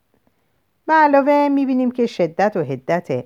و 0.88 0.92
علاوه 0.92 1.48
می 1.48 1.66
بینیم 1.66 1.90
که 1.90 2.06
شدت 2.06 2.56
و 2.56 2.62
حدت 2.62 3.25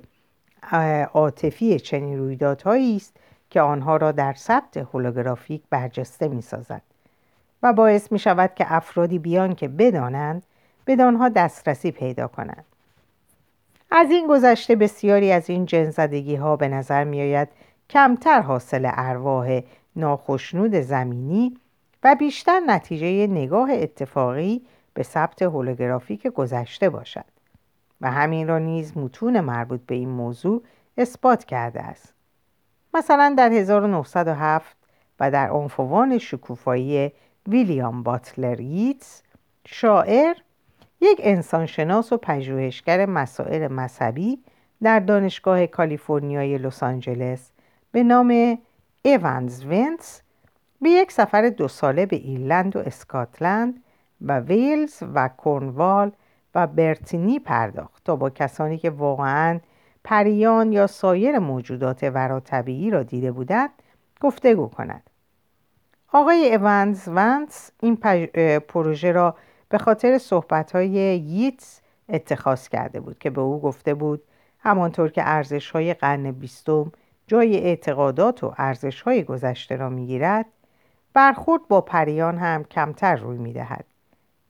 عاطفی 1.14 1.78
چنین 1.78 2.18
رویدادهایی 2.18 2.96
است 2.96 3.16
که 3.50 3.60
آنها 3.60 3.96
را 3.96 4.12
در 4.12 4.32
ثبت 4.32 4.76
هولوگرافیک 4.76 5.62
برجسته 5.70 6.28
می 6.28 6.42
سازد 6.42 6.82
و 7.62 7.72
باعث 7.72 8.12
می 8.12 8.18
شود 8.18 8.54
که 8.54 8.64
افرادی 8.68 9.18
بیان 9.18 9.54
که 9.54 9.68
بدانند 9.68 10.42
بدانها 10.86 11.28
دسترسی 11.28 11.90
پیدا 11.90 12.28
کنند. 12.28 12.64
از 13.94 14.10
این 14.10 14.26
گذشته 14.26 14.76
بسیاری 14.76 15.32
از 15.32 15.50
این 15.50 15.66
جنزدگی 15.66 16.36
ها 16.36 16.56
به 16.56 16.68
نظر 16.68 17.04
می 17.04 17.22
آید 17.22 17.48
کمتر 17.90 18.40
حاصل 18.40 18.90
ارواح 18.92 19.60
ناخشنود 19.96 20.74
زمینی 20.74 21.56
و 22.02 22.14
بیشتر 22.14 22.60
نتیجه 22.66 23.26
نگاه 23.26 23.72
اتفاقی 23.72 24.62
به 24.94 25.02
ثبت 25.02 25.42
هولوگرافیک 25.42 26.26
گذشته 26.26 26.90
باشد. 26.90 27.24
و 28.00 28.10
همین 28.10 28.48
را 28.48 28.58
نیز 28.58 28.96
متون 28.96 29.40
مربوط 29.40 29.80
به 29.86 29.94
این 29.94 30.08
موضوع 30.08 30.62
اثبات 30.98 31.44
کرده 31.44 31.82
است. 31.82 32.14
مثلا 32.94 33.34
در 33.38 33.52
1907 33.52 34.76
و 35.20 35.30
در 35.30 35.50
عنفوان 35.50 36.18
شکوفایی 36.18 37.12
ویلیام 37.48 38.02
باتلر 38.02 38.60
ییتس 38.60 39.22
شاعر 39.66 40.34
یک 41.02 41.20
انسانشناس 41.22 42.12
و 42.12 42.16
پژوهشگر 42.16 43.06
مسائل 43.06 43.68
مذهبی 43.68 44.38
در 44.82 45.00
دانشگاه 45.00 45.66
کالیفرنیای 45.66 46.58
لس 46.58 46.82
آنجلس 46.82 47.50
به 47.92 48.02
نام 48.02 48.58
ایونز 49.02 49.64
ونس 49.64 50.22
به 50.82 50.90
یک 50.90 51.12
سفر 51.12 51.48
دو 51.48 51.68
ساله 51.68 52.06
به 52.06 52.16
ایرلند 52.16 52.76
و 52.76 52.78
اسکاتلند 52.78 53.82
و 54.20 54.40
ویلز 54.40 55.02
و 55.14 55.28
کورنوال 55.28 56.12
و 56.54 56.66
برتینی 56.66 57.38
پرداخت 57.38 58.04
تا 58.04 58.16
با 58.16 58.30
کسانی 58.30 58.78
که 58.78 58.90
واقعا 58.90 59.60
پریان 60.04 60.72
یا 60.72 60.86
سایر 60.86 61.38
موجودات 61.38 62.04
طبیعی 62.44 62.90
را 62.90 63.02
دیده 63.02 63.32
بودند 63.32 63.70
گفتگو 64.20 64.66
کند 64.66 65.10
آقای 66.12 66.36
ایونز 66.36 67.08
ونس 67.08 67.70
این 67.80 67.96
پروژه 68.68 69.12
را 69.12 69.36
به 69.72 69.78
خاطر 69.78 70.18
صحبتهای 70.18 70.90
ییتس 71.18 71.80
اتخاذ 72.08 72.68
کرده 72.68 73.00
بود 73.00 73.18
که 73.18 73.30
به 73.30 73.40
او 73.40 73.60
گفته 73.60 73.94
بود 73.94 74.22
همانطور 74.58 75.10
که 75.10 75.22
ارزش 75.24 75.70
های 75.70 75.94
قرن 75.94 76.30
بیستم 76.30 76.92
جای 77.26 77.58
اعتقادات 77.58 78.44
و 78.44 78.54
ارزش 78.58 79.02
های 79.02 79.24
گذشته 79.24 79.76
را 79.76 79.88
می‌گیرد 79.88 80.46
برخورد 81.12 81.68
با 81.68 81.80
پریان 81.80 82.38
هم 82.38 82.64
کمتر 82.64 83.16
روی 83.16 83.38
می‌دهد 83.38 83.84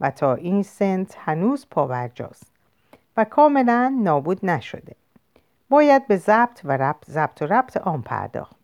و 0.01 0.11
تا 0.11 0.35
این 0.35 0.63
سنت 0.63 1.17
هنوز 1.19 1.67
پاورجاست 1.71 2.53
و 3.17 3.25
کاملا 3.25 3.99
نابود 4.03 4.47
نشده. 4.47 4.97
باید 5.69 6.07
به 6.07 6.17
ضبط 6.17 6.61
و 6.65 6.77
ربط 6.77 7.11
ضبط 7.11 7.43
و 7.43 7.47
ربط 7.47 7.77
آن 7.77 8.03
پرداخت. 8.03 8.62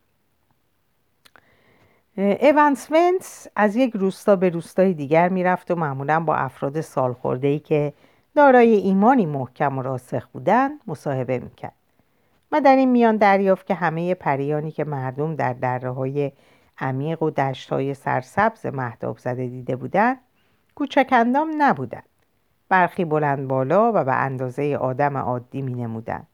ونس 2.90 3.46
از 3.56 3.76
یک 3.76 3.92
روستا 3.94 4.36
به 4.36 4.48
روستای 4.48 4.94
دیگر 4.94 5.28
می‌رفت 5.28 5.70
و 5.70 5.74
معمولا 5.74 6.20
با 6.20 6.34
افراد 6.34 6.84
ای 7.24 7.58
که 7.58 7.92
دارای 8.34 8.74
ایمانی 8.74 9.26
محکم 9.26 9.78
و 9.78 9.82
راسخ 9.82 10.26
بودند 10.26 10.80
مصاحبه 10.86 11.38
می‌کرد 11.38 11.72
و 12.52 12.60
در 12.60 12.76
این 12.76 12.90
میان 12.90 13.16
دریافت 13.16 13.66
که 13.66 13.74
همه 13.74 14.14
پریانی 14.14 14.70
که 14.70 14.84
مردم 14.84 15.34
در 15.34 15.52
دره 15.52 15.90
های 15.90 16.32
عمیق 16.78 17.22
و 17.22 17.30
دشت 17.30 17.72
های 17.72 17.94
سرسبز 17.94 18.66
مهداب 18.66 19.18
زده 19.18 19.46
دیده 19.46 19.76
بودند 19.76 20.18
کوچکندام 20.74 21.50
نبودند 21.58 22.08
برخی 22.68 23.04
بلند 23.04 23.48
بالا 23.48 23.92
و 23.94 24.04
به 24.04 24.14
اندازه 24.14 24.76
آدم 24.80 25.16
عادی 25.16 25.62
می 25.62 25.74
نمودند. 25.74 26.26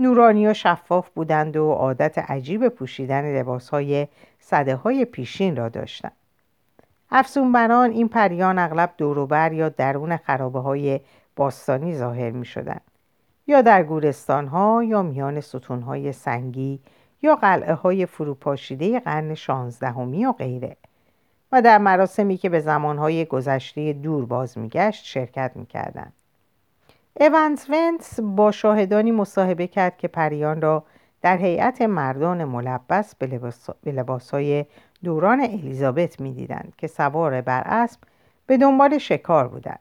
نورانی 0.00 0.46
و 0.46 0.54
شفاف 0.54 1.10
بودند 1.10 1.56
و 1.56 1.72
عادت 1.72 2.18
عجیب 2.18 2.68
پوشیدن 2.68 3.36
لباس 3.40 3.68
های 3.68 4.08
صده 4.38 4.76
های 4.76 5.04
پیشین 5.04 5.56
را 5.56 5.68
داشتند. 5.68 6.12
افزون 7.10 7.52
بران 7.52 7.90
این 7.90 8.08
پریان 8.08 8.58
اغلب 8.58 8.94
دوروبر 8.98 9.52
یا 9.52 9.68
درون 9.68 10.16
خرابه 10.16 10.58
های 10.60 11.00
باستانی 11.36 11.94
ظاهر 11.94 12.30
می 12.30 12.44
شدند. 12.44 12.82
یا 13.46 13.62
در 13.62 13.82
گورستان 13.82 14.46
ها 14.46 14.84
یا 14.84 15.02
میان 15.02 15.40
ستون 15.40 15.82
های 15.82 16.12
سنگی 16.12 16.80
یا 17.22 17.34
قلعه 17.34 17.74
های 17.74 18.06
فروپاشیده 18.06 19.00
قرن 19.00 19.34
شانزدهمی 19.34 20.26
و 20.26 20.32
غیره 20.32 20.76
و 21.52 21.62
در 21.62 21.78
مراسمی 21.78 22.36
که 22.36 22.48
به 22.48 22.60
زمانهای 22.60 23.24
گذشته 23.24 23.92
دور 23.92 24.26
باز 24.26 24.58
میگشت 24.58 25.04
شرکت 25.04 25.52
می‌کردند. 25.54 26.12
ایونز 27.20 27.66
ونس 27.70 28.20
با 28.20 28.50
شاهدانی 28.50 29.10
مصاحبه 29.10 29.66
کرد 29.66 29.96
که 29.98 30.08
پریان 30.08 30.60
را 30.60 30.84
در 31.22 31.36
هیئت 31.36 31.82
مردان 31.82 32.44
ملبس 32.44 33.14
به 33.14 33.92
لباسهای 33.92 34.64
دوران 35.04 35.40
الیزابت 35.40 36.20
می‌دیدند 36.20 36.72
که 36.78 36.86
سوار 36.86 37.40
بر 37.40 37.62
اسب 37.66 38.00
به 38.46 38.56
دنبال 38.56 38.98
شکار 38.98 39.48
بودند. 39.48 39.78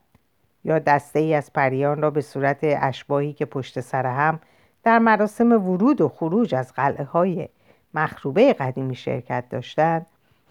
یا 0.63 0.79
دسته 0.79 1.19
ای 1.19 1.33
از 1.33 1.53
پریان 1.53 2.01
را 2.01 2.09
به 2.09 2.21
صورت 2.21 2.59
اشباهی 2.61 3.33
که 3.33 3.45
پشت 3.45 3.79
سر 3.79 4.05
هم 4.05 4.39
در 4.83 4.99
مراسم 4.99 5.51
ورود 5.51 6.01
و 6.01 6.09
خروج 6.09 6.55
از 6.55 6.73
قلعه 6.73 7.03
های 7.03 7.49
مخروبه 7.93 8.53
قدیمی 8.53 8.95
شرکت 8.95 9.43
داشتند 9.49 10.05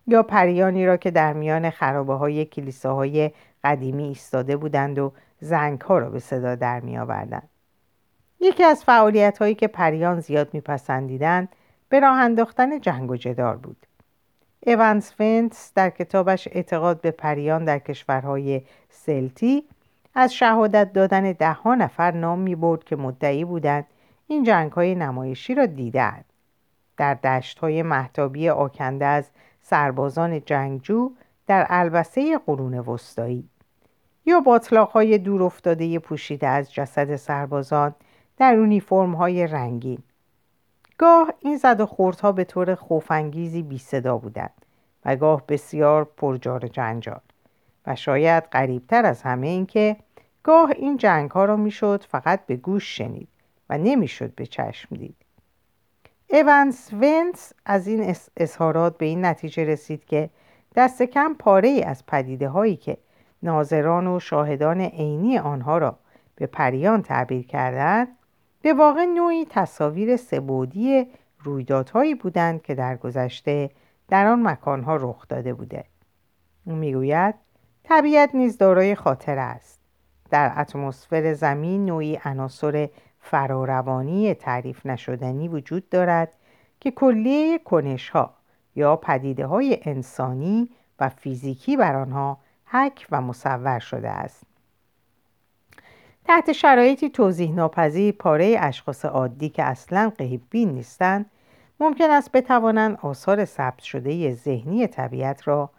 یا 0.07 0.23
پریانی 0.23 0.87
را 0.87 0.97
که 0.97 1.11
در 1.11 1.33
میان 1.33 1.71
خرابه 1.71 2.15
های 2.15 2.45
کلیساهای 2.45 3.31
قدیمی 3.65 4.05
ایستاده 4.05 4.57
بودند 4.57 4.99
و 4.99 5.13
زنگ 5.41 5.81
ها 5.81 5.99
را 5.99 6.11
به 6.11 6.19
صدا 6.19 6.55
در 6.55 6.81
می 6.81 6.99
آوردند. 6.99 7.49
یکی 8.41 8.65
از 8.65 8.85
فعالیت 8.85 9.39
هایی 9.39 9.55
که 9.55 9.67
پریان 9.67 10.21
زیاد 10.21 10.55
میپسندیدند 10.55 11.49
به 11.89 12.01
راه 12.01 12.19
انداختن 12.19 12.81
جنگ 12.81 13.11
و 13.11 13.17
جدار 13.17 13.57
بود. 13.57 13.87
ایونز 14.61 15.11
فنس 15.11 15.73
در 15.75 15.91
کتابش 15.91 16.49
اعتقاد 16.53 17.01
به 17.01 17.11
پریان 17.11 17.65
در 17.65 17.79
کشورهای 17.79 18.63
سلتی 18.91 19.65
از 20.15 20.35
شهادت 20.35 20.93
دادن 20.93 21.33
ده 21.33 21.69
نفر 21.69 22.11
نام 22.11 22.39
می 22.39 22.55
برد 22.55 22.85
که 22.85 22.97
مدعی 22.97 23.45
بودند 23.45 23.87
این 24.27 24.45
جنگ 24.45 24.73
های 24.73 24.95
نمایشی 24.95 25.55
را 25.55 25.67
دیدند. 25.67 26.25
در 26.97 27.15
دشت 27.15 27.59
های 27.59 27.83
محتابی 27.83 28.49
آکنده 28.49 29.05
از 29.05 29.31
سربازان 29.63 30.45
جنگجو 30.45 31.11
در 31.47 31.67
البسه 31.69 32.39
قرون 32.39 32.79
وسطایی 32.79 33.49
یا 34.29 34.41
باطلاق 34.41 34.91
های 34.91 35.19
دور 35.19 35.43
افتاده 35.43 35.99
پوشیده 35.99 36.47
از 36.47 36.73
جسد 36.73 37.17
سربازان 37.17 37.95
در 38.37 38.55
اونیفرم 38.55 39.15
های 39.15 39.47
رنگین. 39.47 39.99
گاه 40.99 41.33
این 41.41 41.57
زد 41.57 41.81
و 41.81 41.87
خوردها 41.87 42.33
به 42.33 42.45
طور 42.45 42.75
خوفانگیزی 42.75 43.63
بی 43.63 43.79
صدا 43.79 44.19
بودند 44.19 44.65
و 45.05 45.17
گاه 45.17 45.47
بسیار 45.47 46.05
پرجار 46.05 46.67
جنجال. 46.67 47.21
و 47.87 47.97
شاید 47.97 48.45
قریبتر 48.45 49.07
از 49.07 49.23
همه 49.23 49.47
این 49.47 49.67
که 49.67 49.97
گاه 50.43 50.71
این 50.71 50.97
جنگ 50.97 51.31
ها 51.31 51.45
را 51.45 51.57
می‌شد 51.57 52.05
فقط 52.09 52.47
به 52.47 52.57
گوش 52.57 52.97
شنید 52.97 53.29
و 53.71 53.79
نمی‌شد 53.79 54.35
به 54.35 54.47
چشم 54.47 54.97
دید. 54.97 55.17
ایونس 56.27 56.91
ونس 56.93 57.53
از 57.67 57.87
این 57.87 58.15
اظهارات 58.37 58.99
به 58.99 59.07
این 59.07 59.25
نتیجه 59.25 59.65
رسید 59.65 60.05
که 60.05 60.31
دست 60.77 61.03
کم 61.03 61.35
پاره 61.35 61.69
ای 61.69 61.83
از 61.83 62.07
پدیده 62.07 62.49
هایی 62.49 62.77
که 62.77 62.97
ناظران 63.43 64.07
و 64.07 64.21
شاهدان 64.21 64.81
عینی 64.81 65.39
آنها 65.39 65.79
را 65.79 65.99
به 66.37 66.47
پریان 66.47 67.03
تعبیر 67.03 67.47
کردند 67.47 68.09
به 68.63 68.75
واقع 68.75 69.05
نوعی 69.05 69.47
تصاویر 69.51 70.17
سبودی 70.17 71.07
رویدادهایی 71.39 72.15
بودند 72.15 72.63
که 72.63 72.75
در 72.75 72.97
گذشته 72.97 73.71
در 74.09 74.27
آن 74.27 74.43
مکانها 74.43 74.97
رخ 74.97 75.29
داده 75.29 75.55
بوده. 75.55 75.85
او 76.65 76.75
می‌گوید 76.75 77.35
طبیعت 77.85 78.35
نیز 78.35 78.59
دارای 78.59 78.95
خاطر 78.95 79.39
است. 79.39 79.81
در 80.31 80.53
اتمسفر 80.57 81.33
زمین 81.33 81.85
نوعی 81.85 82.19
عناصر 82.25 82.89
فراروانی 83.21 84.35
تعریف 84.35 84.87
نشدنی 84.87 85.49
وجود 85.49 85.89
دارد 85.89 86.33
که 86.81 86.91
کلیه 86.91 87.59
کنش 87.59 88.09
ها 88.09 88.35
یا 88.77 88.97
پدیده 88.97 89.47
های 89.47 89.79
انسانی 89.83 90.71
و 91.01 91.09
فیزیکی 91.09 91.77
بر 91.77 91.97
آنها 91.97 92.39
حک 92.71 93.07
و 93.11 93.21
مصور 93.21 93.79
شده 93.79 94.11
است. 94.11 94.47
تحت 96.25 96.53
شرایطی 96.53 97.09
توضیح 97.09 97.55
ناپذیر 97.55 98.15
پاره 98.15 98.57
اشخاص 98.61 99.05
عادی 99.05 99.49
که 99.49 99.65
اصلا 99.65 100.13
قهیبین 100.19 100.69
نیستند 100.69 101.31
ممکن 101.81 102.11
است 102.11 102.33
بتوانند 102.33 102.99
آثار 103.03 103.45
ثبت 103.45 103.79
شده 103.79 104.35
ذهنی 104.35 104.87
طبیعت 104.87 105.49
را 105.49 105.71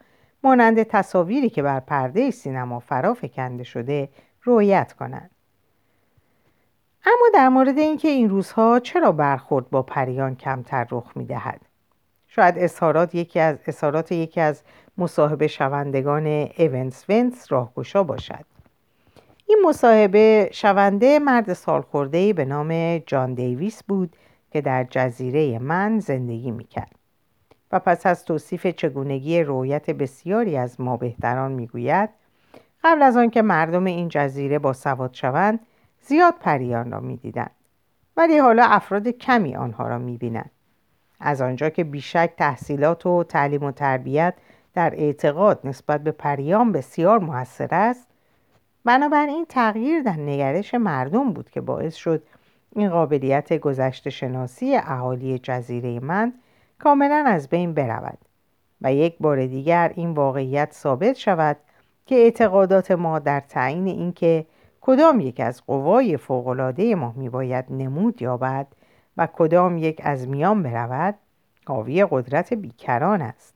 مانند 0.44 0.84
تصاویری 0.84 1.50
که 1.50 1.64
بر 1.64 1.80
پرده 1.80 2.32
سینما 2.32 2.80
فرا 2.80 3.14
فکنده 3.14 3.64
شده 3.64 4.10
رویت 4.44 4.94
کنند. 4.94 5.32
اما 7.06 7.30
در 7.34 7.50
مورد 7.50 7.78
اینکه 7.78 8.08
این 8.08 8.30
روزها 8.30 8.80
چرا 8.80 9.12
برخورد 9.12 9.70
با 9.70 9.82
پریان 9.82 10.36
کمتر 10.36 10.88
رخ 10.92 11.12
می‌دهد 11.16 11.62
شاید 12.40 12.56
اظهارات 12.58 13.16
یکی 13.16 13.40
از 13.40 13.58
اظهارات 13.68 14.12
یکی 14.12 14.42
از 14.42 14.62
مصاحبه 14.98 15.48
شوندگان 15.48 16.26
ایونس 16.26 17.06
ونس 17.10 17.52
راهگشا 17.52 18.04
باشد. 18.04 18.46
این 19.46 19.58
مصاحبه 19.66 20.50
شونده 20.52 21.20
مرد 21.20 21.54
سالخورده‌ای 21.54 22.34
به 22.34 22.46
نام 22.46 22.98
جان 22.98 23.34
دیویس 23.34 23.84
بود 23.84 24.16
که 24.52 24.62
در 24.62 24.88
جزیره 24.90 25.60
من 25.60 26.00
زندگی 26.00 26.52
می‌کرد. 26.52 26.92
و 27.72 27.80
پس 27.80 28.06
از 28.06 28.26
توصیف 28.26 28.68
چگونگی 28.68 29.44
رویت 29.44 29.90
بسیاری 29.90 30.58
از 30.58 30.82
ما 30.82 30.98
بهتران 30.98 31.52
می‌گوید 31.52 32.10
قبل 32.84 33.02
از 33.02 33.18
آنکه 33.18 33.42
مردم 33.42 33.86
این 33.86 34.10
جزیره 34.10 34.60
با 34.60 34.74
سواد 34.74 35.14
شوند 35.14 35.60
زیاد 36.02 36.34
پریان 36.40 36.92
را 36.92 37.00
می‌دیدند. 37.00 37.56
ولی 38.18 38.38
حالا 38.38 38.64
افراد 38.64 39.08
کمی 39.08 39.56
آنها 39.56 39.88
را 39.88 39.98
می‌بینند. 39.98 40.52
از 41.20 41.42
آنجا 41.42 41.70
که 41.70 41.84
بیشک 41.84 42.34
تحصیلات 42.38 43.06
و 43.06 43.24
تعلیم 43.24 43.64
و 43.64 43.72
تربیت 43.72 44.34
در 44.74 44.94
اعتقاد 44.96 45.60
نسبت 45.64 46.04
به 46.04 46.12
پریان 46.12 46.72
بسیار 46.72 47.20
موثر 47.20 47.68
است. 47.72 48.08
بنابراین 48.86 49.46
تغییر 49.50 50.02
در 50.02 50.20
نگرش 50.20 50.74
مردم 50.74 51.34
بود 51.34 51.50
که 51.50 51.62
باعث 51.62 51.96
شد 51.96 52.24
این 52.76 52.90
قابلیت 52.90 53.54
گذشته 53.54 54.10
شناسی 54.10 54.76
اهالی 54.76 55.40
جزیره 55.40 56.00
من 56.00 56.34
کاملا 56.80 57.24
از 57.28 57.50
بین 57.50 57.74
برود 57.74 58.18
و 58.82 58.94
یک 58.94 59.18
بار 59.20 59.46
دیگر 59.46 59.92
این 59.96 60.12
واقعیت 60.12 60.74
ثابت 60.74 61.14
شود 61.14 61.58
که 62.06 62.16
اعتقادات 62.16 62.92
ما 62.92 63.20
در 63.20 63.40
تعیین 63.40 63.88
اینکه 63.88 64.46
کدام 64.82 65.20
یک 65.20 65.40
از 65.40 65.66
قوای 65.66 66.18
فوقالعاده 66.18 66.96
ما 66.96 67.14
میباید 67.18 67.66
نمود 67.70 68.22
یابد 68.22 68.68
و 69.20 69.28
کدام 69.28 69.78
یک 69.78 70.02
از 70.04 70.28
میان 70.28 70.64
برود 70.64 71.16
حاوی 71.68 72.08
قدرت 72.10 72.54
بیکران 72.54 73.22
است. 73.22 73.54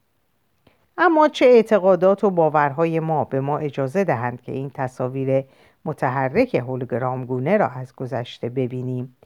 اما 0.98 1.28
چه 1.28 1.46
اعتقادات 1.46 2.24
و 2.24 2.30
باورهای 2.30 3.00
ما 3.00 3.24
به 3.24 3.40
ما 3.40 3.58
اجازه 3.58 4.04
دهند 4.04 4.42
که 4.42 4.52
این 4.52 4.70
تصاویر 4.74 5.44
متحرک 5.84 6.54
هولوگرامگونه 6.54 7.56
را 7.56 7.68
از 7.68 7.94
گذشته 7.94 8.48
ببینیم 8.48 9.16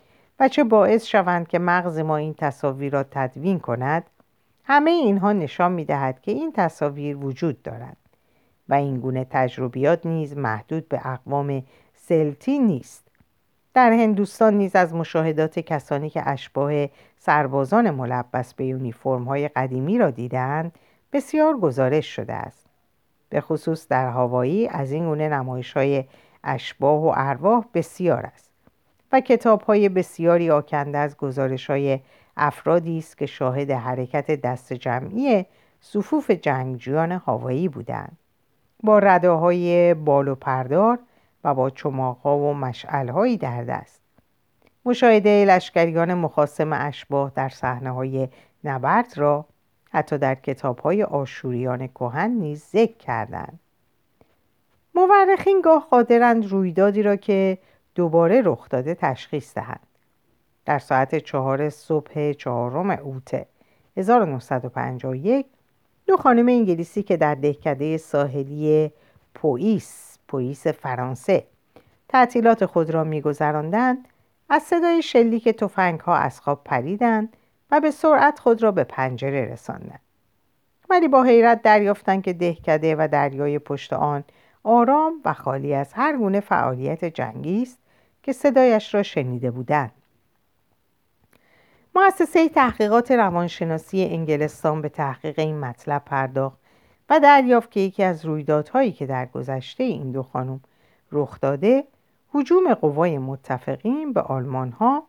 و 0.41 0.49
چه 0.49 0.65
باعث 0.65 1.05
شوند 1.05 1.49
که 1.49 1.59
مغز 1.59 1.99
ما 1.99 2.17
این 2.17 2.35
تصاویر 2.35 2.93
را 2.93 3.03
تدوین 3.03 3.59
کند؟ 3.59 4.05
همه 4.65 4.91
اینها 4.91 5.33
نشان 5.33 5.73
می 5.73 5.85
دهد 5.85 6.21
که 6.21 6.33
این 6.33 6.53
تصاویر 6.53 7.17
وجود 7.17 7.63
دارد 7.63 7.97
و 8.69 8.75
این 8.75 9.01
گونه 9.01 9.27
تجربیات 9.31 10.07
نیز 10.07 10.37
محدود 10.37 10.89
به 10.89 11.01
اقوام 11.05 11.63
سلتی 11.95 12.59
نیست. 12.59 13.08
در 13.79 13.93
هندوستان 13.93 14.55
نیز 14.55 14.77
از 14.77 14.95
مشاهدات 14.95 15.59
کسانی 15.59 16.11
که 16.11 16.29
اشباه 16.29 16.73
سربازان 17.19 17.91
ملبس 17.91 18.55
به 18.55 18.65
یونیفرم 18.65 19.25
های 19.25 19.49
قدیمی 19.49 19.99
را 19.99 20.11
دیدند 20.11 20.73
بسیار 21.13 21.57
گزارش 21.57 22.07
شده 22.07 22.33
است. 22.33 22.67
به 23.29 23.41
خصوص 23.41 23.89
در 23.89 24.09
هاوایی 24.09 24.69
از 24.69 24.93
این 24.93 25.05
گونه 25.05 25.29
نمایش 25.29 25.73
های 25.73 26.05
اشباه 26.45 27.05
و 27.05 27.13
ارواح 27.17 27.65
بسیار 27.75 28.27
است 28.27 28.51
و 29.13 29.21
کتاب 29.21 29.63
های 29.63 29.89
بسیاری 29.89 30.51
آکنده 30.51 30.99
از 30.99 31.17
گزارش 31.17 31.71
های 31.71 32.01
افرادی 32.37 32.99
است 32.99 33.19
که 33.19 33.27
شاهد 33.27 33.71
حرکت 33.71 34.41
دست 34.41 34.73
جمعی 34.73 35.47
صفوف 35.81 36.31
جنگجویان 36.31 37.13
هاوایی 37.13 37.69
بودند. 37.69 38.17
با 38.83 38.99
رداهای 38.99 39.95
بال 39.95 40.29
و 40.29 40.35
پردار 40.35 40.99
و 41.45 41.55
با 41.55 41.71
چماقها 41.71 42.39
و 42.39 42.55
مشعلهایی 42.55 43.37
در 43.37 43.65
دست. 43.65 44.01
مشاهده 44.85 45.45
لشکریان 45.45 46.15
مخاسم 46.15 46.73
اشباه 46.73 47.33
در 47.35 47.49
صحنه 47.49 47.91
های 47.91 48.29
نبرد 48.65 49.13
را 49.17 49.47
حتی 49.91 50.19
در 50.19 50.35
کتاب 50.35 50.79
های 50.79 51.03
آشوریان 51.03 51.87
کهن 51.87 52.31
نیز 52.31 52.65
ذکر 52.65 52.97
کردند. 52.97 53.61
مورخین 54.95 55.61
گاه 55.65 55.87
قادرند 55.91 56.47
رویدادی 56.47 57.03
را 57.03 57.17
که 57.17 57.59
دوباره 57.95 58.43
رخ 58.45 58.69
داده 58.69 58.95
تشخیص 58.95 59.55
دهند. 59.55 59.87
در 60.65 60.79
ساعت 60.79 61.19
چهار 61.19 61.71
صبح 61.71 62.33
چهارم 62.33 62.91
اوت 62.91 63.47
1951 63.97 65.47
دو 66.07 66.17
خانم 66.17 66.49
انگلیسی 66.49 67.03
که 67.03 67.17
در 67.17 67.35
دهکده 67.35 67.97
ساحلی 67.97 68.93
پوئیس 69.35 70.08
پوئیس 70.29 70.67
فرانسه. 70.67 71.47
تعطیلات 72.09 72.67
خود 72.67 72.91
را 72.91 73.05
میگذراندند 73.05 74.09
از 74.49 74.63
صدای 74.63 75.03
شلیک 75.03 75.49
تفنگ 75.49 76.01
ها 76.01 76.17
از 76.17 76.41
خواب 76.41 76.65
پریدند 76.65 77.37
و 77.71 77.81
به 77.81 77.91
سرعت 77.91 78.39
خود 78.39 78.63
را 78.63 78.73
به 78.73 78.85
پنجره 78.85 79.45
رساندند. 79.45 80.01
ولی 80.91 81.09
با 81.09 81.23
حیرت 81.23 81.63
دریافتند 81.63 82.23
که 82.23 82.33
دهکده 82.33 82.97
و 82.99 83.09
دریای 83.13 83.59
پشت 83.59 83.93
آن 83.93 84.25
آرام 84.65 85.21
و 85.25 85.33
خالی 85.33 85.75
از 85.75 85.93
هر 85.93 86.17
گونه 86.17 86.41
فعالیت 86.41 87.05
جنگی 87.05 87.63
است 87.63 87.79
که 88.23 88.33
صدایش 88.33 88.95
را 88.95 89.03
شنیده 89.03 89.51
بودند. 89.51 89.93
مؤسسه 91.95 92.49
تحقیقات 92.49 93.11
روانشناسی 93.11 94.05
انگلستان 94.05 94.83
به 94.83 94.89
تحقیق 94.89 95.39
این 95.39 95.61
مطلب 95.61 96.03
پرداخت. 96.05 96.59
و 97.11 97.21
دریافت 97.21 97.71
که 97.71 97.81
یکی 97.81 98.03
از 98.03 98.25
رویدادهایی 98.25 98.93
که 98.93 99.07
در 99.07 99.27
گذشته 99.27 99.85
این 99.85 100.13
دو 100.13 100.23
خانم 100.23 100.61
رخ 101.13 101.41
داده 101.41 101.85
هجوم 102.35 102.75
قوای 102.75 103.19
متفقین 103.19 104.13
به 104.13 104.21
آلمان 104.21 104.73
ها 104.73 105.03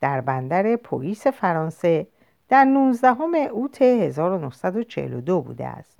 در 0.00 0.20
بندر 0.20 0.76
پویس 0.76 1.26
فرانسه 1.26 2.06
در 2.48 2.64
19 2.64 3.08
اوت 3.52 3.82
1942 3.82 5.40
بوده 5.40 5.66
است. 5.66 5.98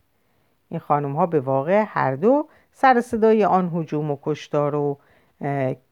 این 0.69 0.81
خانم 0.81 1.17
ها 1.17 1.27
به 1.27 1.41
واقع 1.41 1.85
هر 1.89 2.15
دو 2.15 2.49
سر 2.73 3.01
صدای 3.01 3.45
آن 3.45 3.71
هجوم 3.75 4.11
و 4.11 4.19
کشتار 4.23 4.75
و 4.75 4.99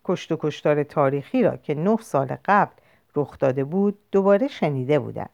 کشت 0.05 0.33
و 0.33 0.37
کشتار 0.40 0.83
تاریخی 0.83 1.42
را 1.42 1.57
که 1.57 1.75
نه 1.75 1.96
سال 1.96 2.37
قبل 2.44 2.72
رخ 3.16 3.38
داده 3.38 3.64
بود 3.64 3.98
دوباره 4.12 4.48
شنیده 4.48 4.98
بودند. 4.98 5.31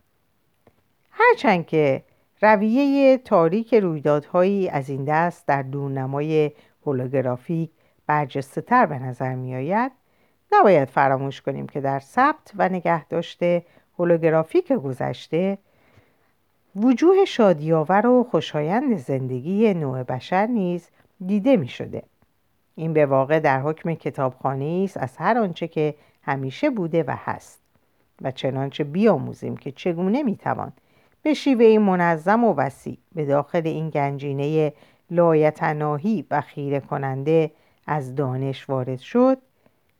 هرچند 1.10 1.66
که 1.66 2.02
رویه 2.42 3.18
تاریک 3.18 3.74
رویدادهایی 3.74 4.68
از 4.68 4.88
این 4.88 5.04
دست 5.04 5.46
در 5.46 5.62
دورنمای 5.62 6.52
هولوگرافیک 6.86 7.70
برجسته 8.06 8.60
تر 8.60 8.86
به 8.86 8.98
نظر 8.98 9.34
می 9.34 9.54
آید 9.54 9.92
نباید 10.52 10.88
فراموش 10.88 11.40
کنیم 11.40 11.66
که 11.66 11.80
در 11.80 12.00
ثبت 12.00 12.52
و 12.56 12.68
نگه 12.68 13.04
داشته 13.04 13.64
هولوگرافیک 13.98 14.72
گذشته 14.72 15.58
وجوه 16.76 17.24
شادیاور 17.24 18.06
و 18.06 18.24
خوشایند 18.30 18.96
زندگی 18.96 19.74
نوع 19.74 20.02
بشر 20.02 20.46
نیز 20.46 20.88
دیده 21.26 21.56
می 21.56 21.68
شده. 21.68 22.02
این 22.74 22.92
به 22.92 23.06
واقع 23.06 23.40
در 23.40 23.60
حکم 23.60 23.94
کتابخانه 23.94 24.82
است 24.84 24.96
از 24.96 25.16
هر 25.16 25.38
آنچه 25.38 25.68
که 25.68 25.94
همیشه 26.22 26.70
بوده 26.70 27.02
و 27.02 27.14
هست 27.16 27.60
و 28.22 28.30
چنانچه 28.30 28.84
بیاموزیم 28.84 29.56
که 29.56 29.72
چگونه 29.72 30.22
می‌توان 30.22 30.72
به 31.22 31.34
شیوه 31.34 31.78
منظم 31.78 32.44
و 32.44 32.54
وسیع. 32.54 32.98
به 33.14 33.24
داخل 33.24 33.62
این 33.64 33.90
گنجینه 33.90 34.72
لایتناهی 35.10 36.26
و 36.30 36.40
خیره 36.40 36.80
کننده 36.80 37.50
از 37.86 38.14
دانش 38.14 38.70
وارد 38.70 38.98
شد. 38.98 39.38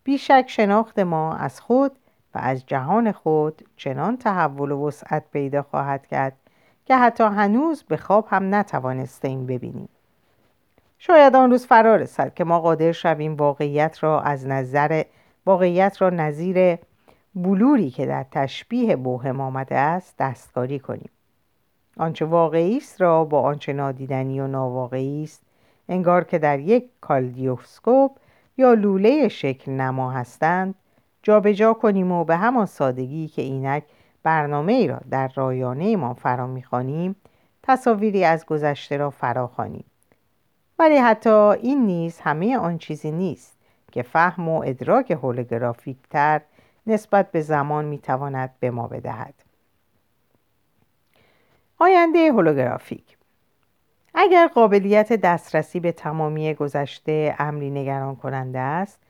بیشک 0.04 0.44
شناخت 0.48 0.98
ما 0.98 1.35
از 1.35 1.61
خود 1.61 1.92
و 2.35 2.38
از 2.42 2.66
جهان 2.66 3.12
خود 3.12 3.68
چنان 3.76 4.16
تحول 4.16 4.70
و 4.70 4.87
وسعت 4.87 5.24
پیدا 5.33 5.62
خواهد 5.62 6.07
کرد 6.07 6.37
که 6.85 6.96
حتی 6.96 7.24
هنوز 7.24 7.83
به 7.83 7.96
خواب 7.96 8.26
هم 8.31 8.54
نتوانستیم 8.54 9.46
ببینیم. 9.46 9.88
شاید 10.98 11.37
آن 11.37 11.50
روز 11.50 11.66
فرا 11.66 11.96
رسد 11.96 12.35
که 12.35 12.44
ما 12.44 12.61
قادر 12.61 12.92
شویم 12.92 13.37
واقعیت 13.37 13.98
را 14.02 14.20
از 14.20 14.46
نظر 14.46 15.02
واقعیت 15.46 16.02
را 16.02 16.11
نظیر 16.11 16.78
بلوری 17.42 17.90
که 17.90 18.07
در 18.07 18.27
تشبیه 18.31 18.96
بوهم 18.96 19.40
آمده 19.40 19.74
است 19.74 20.14
دستکاری 20.18 20.79
کنیم. 20.79 21.11
آنچه 21.96 22.24
واقعی 22.24 22.77
است 22.77 23.01
را 23.01 23.24
با 23.24 23.42
آنچه 23.42 23.72
نادیدنی 23.72 24.40
و 24.40 24.46
ناواقعی 24.46 25.24
است 25.24 25.42
انگار 25.88 26.24
که 26.24 26.38
در 26.38 26.59
یک 26.59 26.88
کالدیوسکوپ 27.01 28.11
یا 28.57 28.74
لوله 28.74 29.29
شکل 29.29 29.72
نما 29.72 30.11
هستند 30.11 30.74
جابجا 31.22 31.53
جا 31.53 31.72
کنیم 31.72 32.12
و 32.12 32.24
به 32.24 32.37
همان 32.37 32.66
سادگی 32.66 33.29
که 33.29 33.42
اینک 33.42 33.83
برنامه 34.22 34.72
ای 34.72 34.88
را 34.88 35.01
در 35.11 35.29
رایانه 35.35 35.96
ما 35.96 36.14
فرا 36.14 36.46
می‌خوانیم 36.46 37.16
تصاویری 37.62 38.24
از 38.24 38.46
گذشته 38.46 38.96
را 38.96 39.11
فرا 39.11 39.51
ولی 40.79 40.96
حتی 40.96 41.31
این 41.31 41.87
نیز 41.87 42.20
همه 42.20 42.59
آن 42.59 42.79
چیزی 42.79 43.11
نیست 43.11 43.57
که 43.92 44.03
فهم 44.03 44.48
و 44.48 44.62
ادراک 44.66 45.11
هولوگرافیک 45.11 45.96
تر 46.11 46.40
نسبت 46.88 47.31
به 47.31 47.40
زمان 47.40 47.85
می‌تواند 47.85 48.55
به 48.61 48.70
ما 48.70 48.88
بدهد. 48.88 49.35
آینده 51.79 52.33
هولوگرافیک. 52.33 53.16
اگر 54.14 54.46
قابلیت 54.46 55.12
دسترسی 55.12 55.81
به 55.81 55.92
تمامی 55.92 56.55
گذشته 56.55 57.35
امری 57.38 57.70
نگران 57.70 58.16
کننده 58.16 58.59
است 58.59 59.01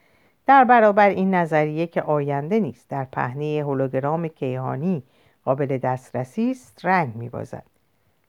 در 0.46 0.64
برابر 0.64 1.08
این 1.08 1.34
نظریه 1.34 1.86
که 1.86 2.02
آینده 2.02 2.60
نیست 2.60 2.88
در 2.88 3.04
پهنه 3.04 3.62
هولوگرام 3.64 4.28
کیهانی 4.28 5.02
قابل 5.44 5.78
دسترسی 5.78 6.50
است 6.50 6.80
رنگ 6.84 7.16
میبازد. 7.16 7.64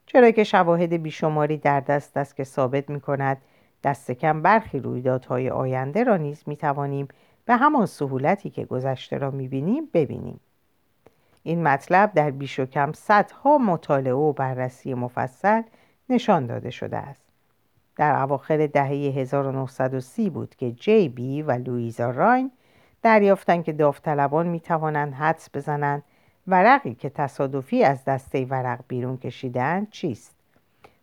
چرا 0.05 0.31
که 0.31 0.43
شواهد 0.43 0.93
بیشماری 0.93 1.57
در 1.57 1.79
دست 1.79 2.17
است 2.17 2.35
که 2.35 2.43
ثابت 2.43 2.89
می 2.89 3.01
کند 3.01 3.38
دست 3.83 4.12
کم 4.12 4.41
برخی 4.41 4.79
رویدادهای 4.79 5.49
آینده 5.49 6.03
را 6.03 6.17
نیز 6.17 6.43
می 6.47 6.57
توانیم 6.57 7.07
به 7.49 7.57
همان 7.57 7.85
سهولتی 7.85 8.49
که 8.49 8.65
گذشته 8.65 9.17
را 9.17 9.31
می 9.31 9.47
بینیم 9.47 9.89
ببینیم. 9.93 10.39
این 11.43 11.63
مطلب 11.63 12.13
در 12.13 12.31
بیش 12.31 12.59
و 12.59 12.65
کم 12.65 12.91
صدها 12.91 13.57
مطالعه 13.57 14.13
و 14.13 14.33
بررسی 14.33 14.93
مفصل 14.93 15.62
نشان 16.09 16.45
داده 16.45 16.69
شده 16.69 16.97
است. 16.97 17.25
در 17.95 18.21
اواخر 18.21 18.67
دهه 18.67 18.88
1930 18.88 20.29
بود 20.29 20.55
که 20.55 20.71
جی 20.71 21.09
بی 21.09 21.41
و 21.41 21.51
لویزا 21.51 22.12
راین 22.12 22.51
دریافتند 23.01 23.63
که 23.63 23.73
داوطلبان 23.73 24.47
می 24.47 24.59
توانند 24.59 25.13
حدس 25.13 25.49
بزنند 25.53 26.03
ورقی 26.47 26.95
که 26.95 27.09
تصادفی 27.09 27.83
از 27.83 28.05
دسته 28.05 28.45
ورق 28.45 28.79
بیرون 28.88 29.17
کشیدند 29.17 29.89
چیست 29.89 30.35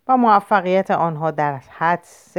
و 0.08 0.16
موفقیت 0.16 0.90
آنها 0.90 1.30
در 1.30 1.56
حدس 1.56 2.36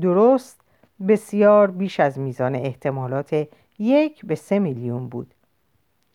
درست 0.00 0.59
بسیار 1.08 1.70
بیش 1.70 2.00
از 2.00 2.18
میزان 2.18 2.54
احتمالات 2.54 3.48
یک 3.78 4.26
به 4.26 4.34
سه 4.34 4.58
میلیون 4.58 5.08
بود. 5.08 5.34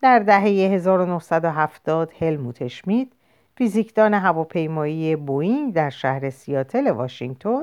در 0.02 0.18
دهه 0.18 0.42
1970 0.42 2.12
هلموت 2.18 2.62
اشمیت 2.62 3.08
فیزیکدان 3.56 4.14
هواپیمایی 4.14 5.16
بوینگ 5.16 5.74
در 5.74 5.90
شهر 5.90 6.30
سیاتل 6.30 6.90
واشنگتن 6.90 7.62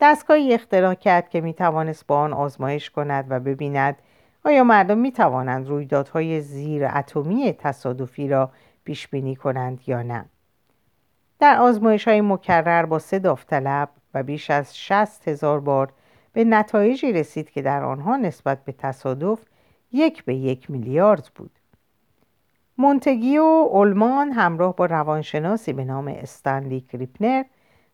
دستگاهی 0.00 0.54
اختراع 0.54 0.94
کرد 0.94 1.28
که 1.28 1.40
می 1.40 1.54
توانست 1.54 2.06
با 2.06 2.18
آن 2.18 2.32
آزمایش 2.32 2.90
کند 2.90 3.24
و 3.28 3.40
ببیند 3.40 3.96
آیا 4.44 4.64
مردم 4.64 4.98
می 4.98 5.12
توانند 5.12 5.68
رویدادهای 5.68 6.40
زیر 6.40 6.84
اتمی 6.94 7.52
تصادفی 7.52 8.28
را 8.28 8.50
پیش 8.84 9.08
بینی 9.08 9.36
کنند 9.36 9.80
یا 9.86 10.02
نه. 10.02 10.24
در 11.38 11.58
آزمایش 11.58 12.08
های 12.08 12.20
مکرر 12.20 12.86
با 12.86 12.98
سه 12.98 13.18
داوطلب 13.18 13.88
و 14.14 14.22
بیش 14.22 14.50
از 14.50 14.78
شست 14.78 15.28
هزار 15.28 15.60
بار 15.60 15.92
به 16.36 16.44
نتایجی 16.44 17.12
رسید 17.12 17.50
که 17.50 17.62
در 17.62 17.84
آنها 17.84 18.16
نسبت 18.16 18.64
به 18.64 18.72
تصادف 18.72 19.44
یک 19.92 20.24
به 20.24 20.34
یک 20.34 20.70
میلیارد 20.70 21.30
بود. 21.34 21.50
مونتگیو 22.78 23.42
اولمان 23.42 24.32
همراه 24.32 24.76
با 24.76 24.86
روانشناسی 24.86 25.72
به 25.72 25.84
نام 25.84 26.08
استنلی 26.08 26.80
کریپنر 26.80 27.44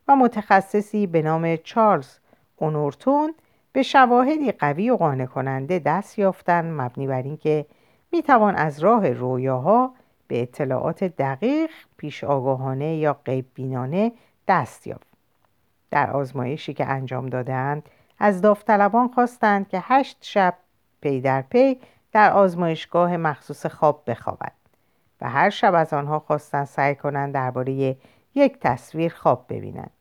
و 0.07 0.15
متخصصی 0.15 1.07
به 1.07 1.21
نام 1.21 1.55
چارلز 1.55 2.17
اونورتون 2.55 3.33
به 3.73 3.83
شواهدی 3.83 4.51
قوی 4.51 4.89
و 4.89 4.95
قانع 4.95 5.25
کننده 5.25 5.79
دست 5.79 6.19
یافتن 6.19 6.71
مبنی 6.71 7.07
بر 7.07 7.21
اینکه 7.21 7.65
می‌توان 8.11 8.55
از 8.55 8.79
راه 8.79 9.09
رویاها 9.09 9.93
به 10.27 10.41
اطلاعات 10.41 11.03
دقیق 11.03 11.71
پیش 11.97 12.23
آگاهانه 12.23 12.95
یا 12.95 13.13
غیب 13.25 13.45
بینانه 13.53 14.11
دست 14.47 14.87
یافت. 14.87 15.07
در 15.91 16.11
آزمایشی 16.11 16.73
که 16.73 16.85
انجام 16.85 17.25
دادند 17.25 17.89
از 18.23 18.41
داوطلبان 18.41 19.07
خواستند 19.07 19.67
که 19.67 19.79
هشت 19.83 20.17
شب 20.21 20.53
پی 21.01 21.21
در 21.21 21.41
پی 21.41 21.79
در 22.11 22.31
آزمایشگاه 22.31 23.17
مخصوص 23.17 23.65
خواب 23.65 24.03
بخوابد 24.07 24.51
و 25.21 25.29
هر 25.29 25.49
شب 25.49 25.73
از 25.73 25.93
آنها 25.93 26.19
خواستند 26.19 26.65
سعی 26.65 26.95
کنند 26.95 27.33
درباره 27.33 27.95
یک 28.35 28.59
تصویر 28.61 29.13
خواب 29.13 29.45
ببینند 29.49 29.91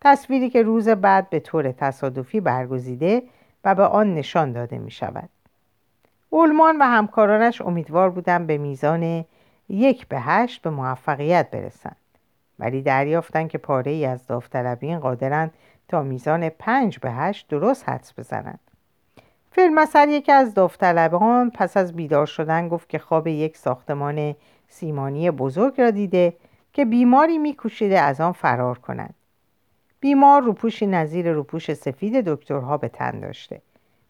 تصویری 0.00 0.50
که 0.50 0.62
روز 0.62 0.88
بعد 0.88 1.30
به 1.30 1.40
طور 1.40 1.72
تصادفی 1.72 2.40
برگزیده 2.40 3.22
و 3.64 3.74
به 3.74 3.84
آن 3.84 4.14
نشان 4.14 4.52
داده 4.52 4.78
می 4.78 4.90
شود. 4.90 5.28
اولمان 6.30 6.78
و 6.78 6.84
همکارانش 6.84 7.60
امیدوار 7.60 8.10
بودند 8.10 8.46
به 8.46 8.58
میزان 8.58 9.24
یک 9.68 10.08
به 10.08 10.20
هشت 10.20 10.62
به 10.62 10.70
موفقیت 10.70 11.50
برسند 11.50 11.96
ولی 12.58 12.82
دریافتند 12.82 13.48
که 13.48 13.58
پاره 13.58 13.92
ای 13.92 14.06
از 14.06 14.26
داوطلبین 14.26 14.98
قادرند 14.98 15.54
تا 15.90 16.02
میزان 16.02 16.48
پنج 16.48 16.98
به 16.98 17.12
هشت 17.12 17.48
درست 17.48 17.88
حدس 17.88 18.12
بزنند. 18.18 18.60
فیلم 19.52 19.78
اثر 19.78 20.08
یکی 20.08 20.32
از 20.32 20.54
داوطلبان 20.54 21.50
پس 21.50 21.76
از 21.76 21.92
بیدار 21.92 22.26
شدن 22.26 22.68
گفت 22.68 22.88
که 22.88 22.98
خواب 22.98 23.26
یک 23.26 23.56
ساختمان 23.56 24.34
سیمانی 24.68 25.30
بزرگ 25.30 25.80
را 25.80 25.90
دیده 25.90 26.36
که 26.72 26.84
بیماری 26.84 27.38
میکوشیده 27.38 28.00
از 28.00 28.20
آن 28.20 28.32
فرار 28.32 28.78
کند 28.78 29.14
بیمار 30.00 30.42
روپوشی 30.42 30.86
نظیر 30.86 31.32
روپوش 31.32 31.72
سفید 31.72 32.24
دکترها 32.28 32.76
به 32.76 32.88
تن 32.88 33.20
داشته 33.20 33.62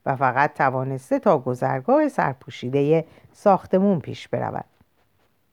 و 0.07 0.17
فقط 0.17 0.55
توانسته 0.55 1.19
تا 1.19 1.39
گذرگاه 1.39 2.09
سرپوشیده 2.09 3.05
ساختمون 3.33 4.01
پیش 4.01 4.29
برود. 4.29 4.65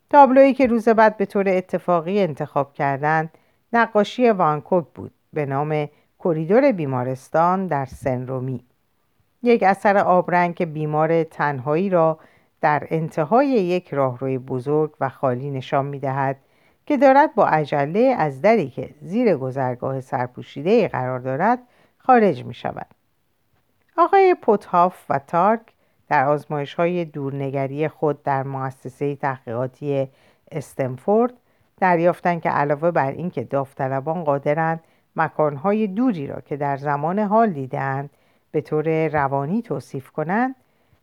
تابلویی 0.09 0.53
که 0.53 0.67
روز 0.67 0.89
بعد 0.89 1.17
به 1.17 1.25
طور 1.25 1.49
اتفاقی 1.49 2.19
انتخاب 2.19 2.73
کردند 2.73 3.29
نقاشی 3.73 4.29
وانکوک 4.29 4.85
بود 4.95 5.11
به 5.33 5.45
نام 5.45 5.87
کریدور 6.27 6.71
بیمارستان 6.71 7.67
در 7.67 7.85
سنرومی 7.85 8.63
یک 9.43 9.63
اثر 9.63 9.97
آبرنگ 9.97 10.55
که 10.55 10.65
بیمار 10.65 11.23
تنهایی 11.23 11.89
را 11.89 12.19
در 12.61 12.87
انتهای 12.89 13.47
یک 13.47 13.93
راهروی 13.93 14.37
بزرگ 14.37 14.91
و 14.99 15.09
خالی 15.09 15.51
نشان 15.51 15.85
می 15.85 15.99
دهد 15.99 16.37
که 16.85 16.97
دارد 16.97 17.35
با 17.35 17.47
عجله 17.47 18.15
از 18.17 18.41
دری 18.41 18.69
که 18.69 18.89
زیر 19.01 19.37
گذرگاه 19.37 20.01
سرپوشیده 20.01 20.87
قرار 20.87 21.19
دارد 21.19 21.59
خارج 21.97 22.45
می 22.45 22.53
شود. 22.53 22.87
آقای 23.97 24.35
پوتهاف 24.41 25.05
و 25.09 25.19
تارک 25.19 25.61
در 26.09 26.25
آزمایش 26.25 26.73
های 26.73 27.05
دورنگری 27.05 27.87
خود 27.87 28.23
در 28.23 28.43
مؤسسه 28.43 29.15
تحقیقاتی 29.15 30.07
استنفورد 30.51 31.33
دریافتند 31.77 32.41
که 32.41 32.49
علاوه 32.49 32.91
بر 32.91 33.11
اینکه 33.11 33.43
داوطلبان 33.43 34.23
قادرند 34.23 34.83
مکانهای 35.17 35.87
دوری 35.87 36.27
را 36.27 36.41
که 36.41 36.57
در 36.57 36.77
زمان 36.77 37.19
حال 37.19 37.49
دیدند 37.49 38.09
به 38.51 38.61
طور 38.61 39.07
روانی 39.07 39.61
توصیف 39.61 40.11
کنند 40.11 40.55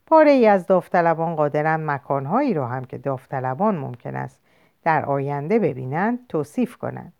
پاره 0.06 0.30
ای 0.30 0.46
از 0.46 0.66
داوطلبان 0.66 1.36
قادرند 1.36 1.90
مکانهایی 1.90 2.54
را 2.54 2.66
هم 2.66 2.84
که 2.84 2.98
داوطلبان 2.98 3.76
ممکن 3.76 4.16
است 4.16 4.40
در 4.84 5.04
آینده 5.04 5.58
ببینند 5.58 6.18
توصیف 6.28 6.76
کنند. 6.76 7.12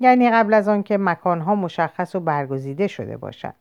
یعنی 0.00 0.30
قبل 0.30 0.54
از 0.54 0.68
آنکه 0.68 0.98
مکانها 0.98 1.54
مشخص 1.54 2.14
و 2.14 2.20
برگزیده 2.20 2.86
شده 2.86 3.16
باشند. 3.16 3.54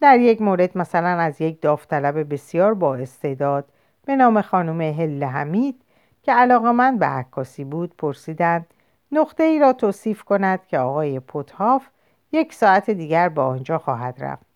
در 0.00 0.18
یک 0.18 0.42
مورد 0.42 0.78
مثلا 0.78 1.08
از 1.08 1.40
یک 1.40 1.60
داوطلب 1.60 2.32
بسیار 2.32 2.74
با 2.74 2.94
استعداد 2.94 3.64
به 4.06 4.16
نام 4.16 4.42
خانم 4.42 4.80
هل 4.80 5.24
حمید 5.24 5.82
که 6.22 6.32
علاقمند 6.32 6.98
به 6.98 7.06
عکاسی 7.06 7.64
بود 7.64 7.96
پرسیدند 7.98 8.66
نقطه 9.12 9.42
ای 9.42 9.58
را 9.58 9.72
توصیف 9.72 10.22
کند 10.22 10.66
که 10.66 10.78
آقای 10.78 11.20
پوتهاف 11.20 11.86
یک 12.32 12.54
ساعت 12.54 12.90
دیگر 12.90 13.28
به 13.28 13.40
آنجا 13.40 13.78
خواهد 13.78 14.24
رفت 14.24 14.46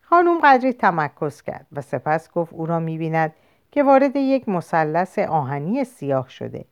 خانم 0.00 0.38
قدری 0.38 0.72
تمکس 0.72 1.42
کرد 1.42 1.66
و 1.72 1.80
سپس 1.80 2.30
گفت 2.30 2.52
او 2.52 2.66
را 2.66 2.78
می‌بیند 2.78 3.34
که 3.70 3.82
وارد 3.82 4.16
یک 4.16 4.48
مثلث 4.48 5.18
آهنی 5.18 5.84
سیاه 5.84 6.28
شده 6.28 6.64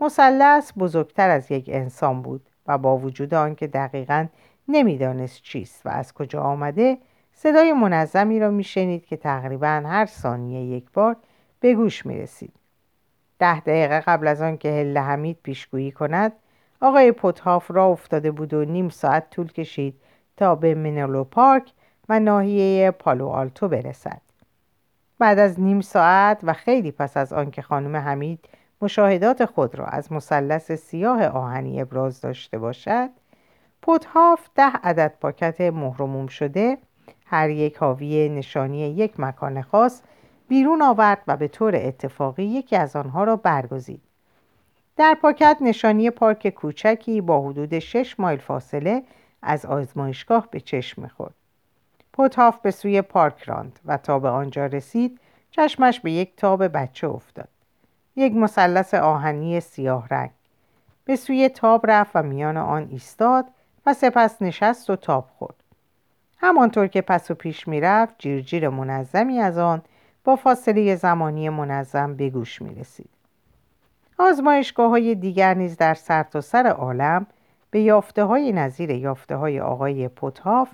مثلث 0.00 0.72
بزرگتر 0.78 1.30
از 1.30 1.50
یک 1.50 1.70
انسان 1.72 2.22
بود 2.22 2.48
و 2.66 2.78
با 2.78 2.98
وجود 2.98 3.34
آنکه 3.34 3.66
دقیقا 3.66 4.26
نمی‌دانست 4.68 5.42
چیست 5.42 5.86
و 5.86 5.88
از 5.88 6.12
کجا 6.12 6.42
آمده 6.42 6.98
صدای 7.32 7.72
منظمی 7.72 8.40
را 8.40 8.50
میشنید 8.50 9.06
که 9.06 9.16
تقریبا 9.16 9.82
هر 9.86 10.06
ثانیه 10.06 10.76
یک 10.76 10.90
بار 10.90 11.16
به 11.60 11.74
گوش 11.74 12.06
می 12.06 12.18
رسید. 12.18 12.61
ده 13.42 13.60
دقیقه 13.60 14.00
قبل 14.00 14.28
از 14.28 14.42
آن 14.42 14.56
که 14.56 14.70
هله 14.70 15.00
حمید 15.00 15.38
پیشگویی 15.42 15.92
کند 15.92 16.32
آقای 16.80 17.12
پوتهاف 17.12 17.70
را 17.70 17.86
افتاده 17.86 18.30
بود 18.30 18.54
و 18.54 18.64
نیم 18.64 18.88
ساعت 18.88 19.30
طول 19.30 19.52
کشید 19.52 19.94
تا 20.36 20.54
به 20.54 20.74
منلو 20.74 21.24
پارک 21.24 21.72
و 22.08 22.20
ناحیه 22.20 22.90
پالو 22.90 23.28
آلتو 23.28 23.68
برسد. 23.68 24.20
بعد 25.18 25.38
از 25.38 25.60
نیم 25.60 25.80
ساعت 25.80 26.38
و 26.42 26.52
خیلی 26.52 26.90
پس 26.90 27.16
از 27.16 27.32
آنکه 27.32 27.62
خانم 27.62 27.96
حمید 27.96 28.48
مشاهدات 28.82 29.44
خود 29.44 29.74
را 29.74 29.86
از 29.86 30.12
مثلث 30.12 30.72
سیاه 30.72 31.26
آهنی 31.26 31.80
ابراز 31.80 32.20
داشته 32.20 32.58
باشد 32.58 33.10
پوتهاف 33.82 34.48
ده 34.54 34.72
عدد 34.84 35.14
پاکت 35.20 35.60
مهرموم 35.60 36.26
شده 36.26 36.78
هر 37.26 37.50
یک 37.50 37.76
حاوی 37.76 38.28
نشانی 38.28 38.78
یک 38.78 39.20
مکان 39.20 39.62
خاص 39.62 40.02
بیرون 40.52 40.82
آورد 40.82 41.22
و 41.26 41.36
به 41.36 41.48
طور 41.48 41.76
اتفاقی 41.76 42.44
یکی 42.44 42.76
از 42.76 42.96
آنها 42.96 43.24
را 43.24 43.36
برگزید. 43.36 44.02
در 44.96 45.16
پاکت 45.22 45.56
نشانی 45.60 46.10
پارک 46.10 46.48
کوچکی 46.48 47.20
با 47.20 47.48
حدود 47.48 47.78
6 47.78 48.20
مایل 48.20 48.38
فاصله 48.38 49.02
از 49.42 49.66
آزمایشگاه 49.66 50.48
به 50.50 50.60
چشم 50.60 51.02
می‌خورد. 51.02 51.34
پوتهاف 52.12 52.58
به 52.58 52.70
سوی 52.70 53.02
پارک 53.02 53.42
راند 53.42 53.80
و 53.84 53.96
تا 53.96 54.18
به 54.18 54.28
آنجا 54.28 54.66
رسید 54.66 55.20
چشمش 55.50 56.00
به 56.00 56.12
یک 56.12 56.36
تاب 56.36 56.68
بچه 56.68 57.08
افتاد. 57.08 57.48
یک 58.16 58.32
مثلث 58.32 58.94
آهنی 58.94 59.60
سیاه 59.60 60.08
رنگ. 60.08 60.30
به 61.04 61.16
سوی 61.16 61.48
تاب 61.48 61.90
رفت 61.90 62.10
و 62.14 62.22
میان 62.22 62.56
آن 62.56 62.88
ایستاد 62.90 63.46
و 63.86 63.94
سپس 63.94 64.42
نشست 64.42 64.90
و 64.90 64.96
تاب 64.96 65.28
خورد. 65.38 65.62
همانطور 66.38 66.86
که 66.86 67.00
پس 67.00 67.30
و 67.30 67.34
پیش 67.34 67.68
می‌رفت 67.68 68.14
جیرجیر 68.18 68.68
منظمی 68.68 69.38
از 69.38 69.58
آن 69.58 69.82
با 70.24 70.36
فاصله 70.36 70.96
زمانی 70.96 71.48
منظم 71.48 72.16
به 72.16 72.30
گوش 72.30 72.62
می 72.62 72.74
رسید. 72.74 73.10
آزمایشگاه 74.18 74.90
های 74.90 75.14
دیگر 75.14 75.54
نیز 75.54 75.76
در 75.76 75.94
سرتاسر 75.94 76.62
سر 76.62 76.68
عالم 76.68 77.26
به 77.70 77.80
یافته 77.80 78.24
های 78.24 78.52
نظیر 78.52 78.90
یافته 78.90 79.36
های 79.36 79.60
آقای 79.60 80.08
پوتهاف 80.08 80.70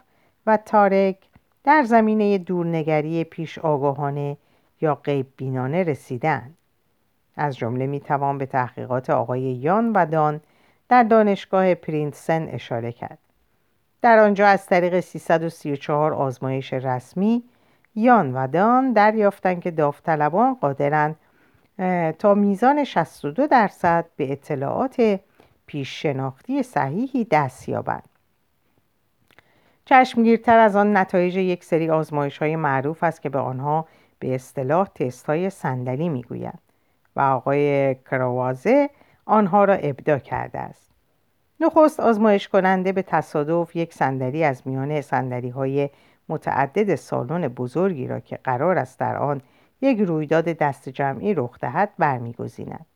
و 0.47 0.57
تارک 0.57 1.17
در 1.65 1.83
زمینه 1.83 2.39
دورنگری 2.39 3.25
پیش 3.25 3.59
آگاهانه 3.59 4.37
یا 4.81 4.95
غیب 4.95 5.27
بینانه 5.37 5.83
رسیدن. 5.83 6.55
از 7.37 7.57
جمله 7.57 7.87
می 7.87 8.01
توان 8.01 8.39
به 8.39 8.47
تحقیقات 8.47 9.11
آقای 9.11 9.41
یان 9.41 9.93
و 9.93 10.07
دان 10.07 10.41
در 10.89 11.03
دانشگاه 11.03 11.75
پرینسن 11.75 12.49
اشاره 12.49 12.93
کرد. 12.93 13.19
در 14.03 14.19
آنجا 14.19 14.47
از 14.47 14.67
طریق 14.67 15.01
334 15.01 16.15
آزمایش 16.15 16.73
رسمی 16.73 17.45
یان 17.95 18.35
و 18.35 18.47
دان 18.47 18.93
دریافتند 18.93 19.61
که 19.61 19.71
داوطلبان 19.71 20.55
قادرند 20.55 21.17
تا 22.19 22.35
میزان 22.35 22.85
62 22.85 23.47
درصد 23.47 24.05
به 24.17 24.33
اطلاعات 24.33 25.21
پیش 25.67 26.03
شناختی 26.03 26.63
صحیحی 26.63 27.25
دست 27.25 27.69
یابند. 27.69 28.09
چشمگیرتر 29.85 30.59
از 30.59 30.77
آن 30.77 30.97
نتایج 30.97 31.37
یک 31.37 31.65
سری 31.65 31.91
آزمایش 31.91 32.39
های 32.39 32.57
معروف 32.57 33.03
است 33.03 33.23
که 33.23 33.29
به 33.29 33.39
آنها 33.39 33.87
به 34.19 34.35
اصطلاح 34.35 34.89
تست 34.89 35.27
های 35.27 35.51
صندلی 35.51 36.09
می‌گویند 36.09 36.59
و 37.17 37.21
آقای 37.21 37.95
کراوازه 37.95 38.91
آنها 39.27 39.65
را 39.65 39.75
ابدا 39.75 40.19
کرده 40.19 40.59
است. 40.59 40.91
نخست 41.61 42.01
آزمایش 42.01 42.49
کننده 42.49 42.93
به 42.93 43.03
تصادف 43.03 43.77
یک 43.77 43.95
صندلی 43.95 44.45
از 44.45 44.63
میان 44.67 45.01
صندلی 45.01 45.49
های 45.49 45.91
متعدد 46.29 46.95
سالن 46.95 47.49
بزرگی 47.49 48.07
را 48.07 48.21
که 48.21 48.39
قرار 48.45 48.79
است 48.79 48.99
در 48.99 49.17
آن 49.17 49.41
یک 49.81 50.01
رویداد 50.01 50.45
دست 50.45 50.89
جمعی 50.89 51.35
رخ 51.35 51.59
دهد 51.61 51.91
برمیگزیند. 51.99 52.87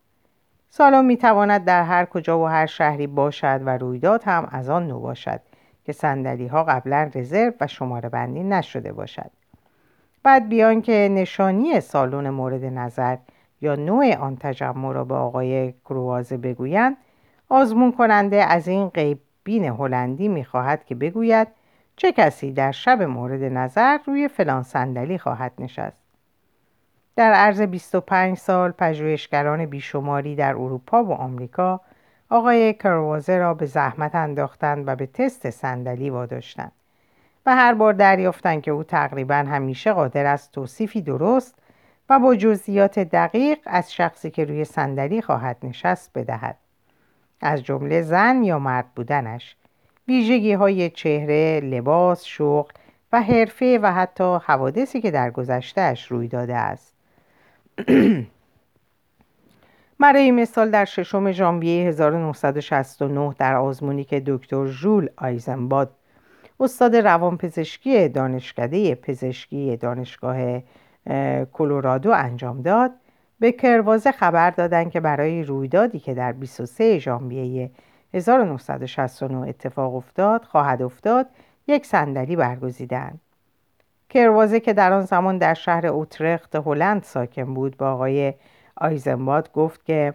سالن 0.69 1.05
می‌تواند 1.05 1.65
در 1.65 1.83
هر 1.83 2.05
کجا 2.05 2.39
و 2.39 2.45
هر 2.47 2.65
شهری 2.65 3.07
باشد 3.07 3.61
و 3.65 3.77
رویداد 3.77 4.23
هم 4.23 4.47
از 4.51 4.69
آن 4.69 4.87
نو 4.87 4.99
باشد 4.99 5.39
که 5.85 5.93
سندلی 5.93 6.47
ها 6.47 6.63
قبلا 6.63 7.11
رزرو 7.15 7.53
و 7.61 7.67
شماره 7.67 8.09
بندی 8.09 8.43
نشده 8.43 8.93
باشد. 8.93 9.31
بعد 10.23 10.49
بیان 10.49 10.81
که 10.81 11.09
نشانی 11.11 11.79
سالن 11.79 12.29
مورد 12.29 12.65
نظر 12.65 13.17
یا 13.61 13.75
نوع 13.75 14.15
آن 14.15 14.37
تجمع 14.39 14.93
را 14.93 15.03
به 15.03 15.15
آقای 15.15 15.71
کروازه 15.85 16.37
بگویند 16.37 16.97
آزمون 17.49 17.91
کننده 17.91 18.43
از 18.43 18.67
این 18.67 18.91
بین 19.43 19.65
هلندی 19.65 20.27
می‌خواهد 20.27 20.85
که 20.85 20.95
بگوید 20.95 21.47
چه 21.95 22.11
کسی 22.11 22.51
در 22.51 22.71
شب 22.71 23.01
مورد 23.01 23.43
نظر 23.43 23.97
روی 24.05 24.27
فلان 24.27 24.63
صندلی 24.63 25.17
خواهد 25.17 25.51
نشست؟ 25.59 26.03
در 27.15 27.33
عرض 27.33 27.61
25 27.61 28.37
سال 28.37 28.71
پژوهشگران 28.71 29.65
بیشماری 29.65 30.35
در 30.35 30.51
اروپا 30.51 31.03
و 31.03 31.11
آمریکا 31.11 31.81
آقای 32.29 32.73
کروازه 32.73 33.37
را 33.37 33.53
به 33.53 33.65
زحمت 33.65 34.15
انداختند 34.15 34.87
و 34.87 34.95
به 34.95 35.05
تست 35.05 35.49
صندلی 35.49 36.09
واداشتند 36.09 36.71
و 37.45 37.55
هر 37.55 37.73
بار 37.73 37.93
دریافتند 37.93 38.61
که 38.61 38.71
او 38.71 38.83
تقریبا 38.83 39.35
همیشه 39.35 39.93
قادر 39.93 40.25
است 40.25 40.51
توصیفی 40.51 41.01
درست 41.01 41.55
و 42.09 42.19
با 42.19 42.35
جزئیات 42.35 42.99
دقیق 42.99 43.59
از 43.65 43.93
شخصی 43.93 44.31
که 44.31 44.45
روی 44.45 44.65
صندلی 44.65 45.21
خواهد 45.21 45.57
نشست 45.63 46.11
بدهد. 46.15 46.57
از 47.41 47.63
جمله 47.63 48.01
زن 48.01 48.43
یا 48.43 48.59
مرد 48.59 48.85
بودنش 48.95 49.55
ویژگی 50.07 50.53
های 50.53 50.89
چهره، 50.89 51.59
لباس، 51.59 52.23
شغل 52.23 52.71
و 53.13 53.21
حرفه 53.21 53.79
و 53.81 53.93
حتی 53.93 54.37
حوادثی 54.43 55.01
که 55.01 55.11
در 55.11 55.31
گذشتهش 55.31 56.05
روی 56.05 56.27
داده 56.27 56.55
است. 56.55 56.95
برای 59.99 60.31
مثال 60.31 60.69
در 60.69 60.85
ششم 60.85 61.31
ژانویه 61.31 61.87
1969 61.87 63.35
در 63.39 63.55
آزمونی 63.55 64.03
که 64.03 64.23
دکتر 64.25 64.65
ژول 64.65 65.09
آیزنباد 65.17 65.91
استاد 66.59 66.95
روانپزشکی 66.95 68.07
دانشکده 68.07 68.95
پزشکی 68.95 69.77
دانشگاه 69.77 70.61
کلرادو 71.53 72.11
انجام 72.11 72.61
داد 72.61 72.91
به 73.39 73.51
کروازه 73.51 74.11
خبر 74.11 74.49
دادند 74.49 74.91
که 74.91 74.99
برای 74.99 75.43
رویدادی 75.43 75.99
که 75.99 76.13
در 76.13 76.31
23 76.31 76.99
ژانویه 76.99 77.71
1969 78.13 79.47
اتفاق 79.47 79.95
افتاد 79.95 80.43
خواهد 80.43 80.81
افتاد 80.81 81.27
یک 81.67 81.85
صندلی 81.85 82.35
برگزیدند 82.35 83.19
کروازه 84.09 84.59
که 84.59 84.73
در 84.73 84.93
آن 84.93 85.01
زمان 85.01 85.37
در 85.37 85.53
شهر 85.53 85.87
اوترخت 85.87 86.55
هلند 86.55 87.03
ساکن 87.03 87.53
بود 87.53 87.77
با 87.77 87.91
آقای 87.91 88.33
آیزنباد 88.77 89.51
گفت 89.51 89.85
که 89.85 90.13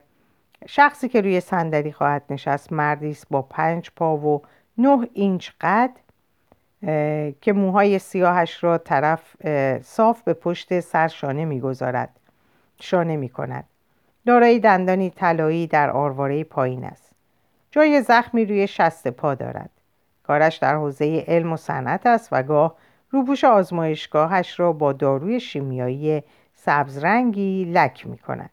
شخصی 0.67 1.09
که 1.09 1.21
روی 1.21 1.41
صندلی 1.41 1.93
خواهد 1.93 2.23
نشست 2.31 2.73
مردی 2.73 3.11
است 3.11 3.27
با 3.31 3.43
پنج 3.43 3.91
پا 3.97 4.17
و 4.17 4.43
نه 4.79 5.09
اینچ 5.13 5.51
قد 5.61 5.91
که 7.41 7.53
موهای 7.53 7.99
سیاهش 7.99 8.65
را 8.65 8.79
طرف 8.79 9.47
صاف 9.83 10.23
به 10.23 10.35
پشت 10.35 10.81
سر 10.81 11.09
شانه 11.09 11.45
می‌گذارد 11.45 12.11
شانه 12.81 13.17
می 13.17 13.29
کند 13.29 13.65
دارای 14.27 14.59
دندانی 14.59 15.11
طلایی 15.11 15.67
در 15.67 15.91
آرواره 15.91 16.45
پایین 16.45 16.85
است. 16.85 17.08
جای 17.71 18.03
زخمی 18.03 18.45
روی 18.45 18.67
شست 18.67 19.09
پا 19.09 19.35
دارد 19.35 19.71
کارش 20.23 20.57
در 20.57 20.77
حوزه 20.77 21.25
علم 21.29 21.53
و 21.53 21.57
صنعت 21.57 22.07
است 22.07 22.29
و 22.33 22.43
گاه 22.43 22.77
روپوش 23.11 23.45
آزمایشگاهش 23.45 24.61
را 24.61 24.73
با 24.73 24.93
داروی 24.93 25.41
شیمیایی 25.41 26.23
سبزرنگی 26.55 27.65
لک 27.65 28.07
می 28.07 28.19
کند. 28.19 28.51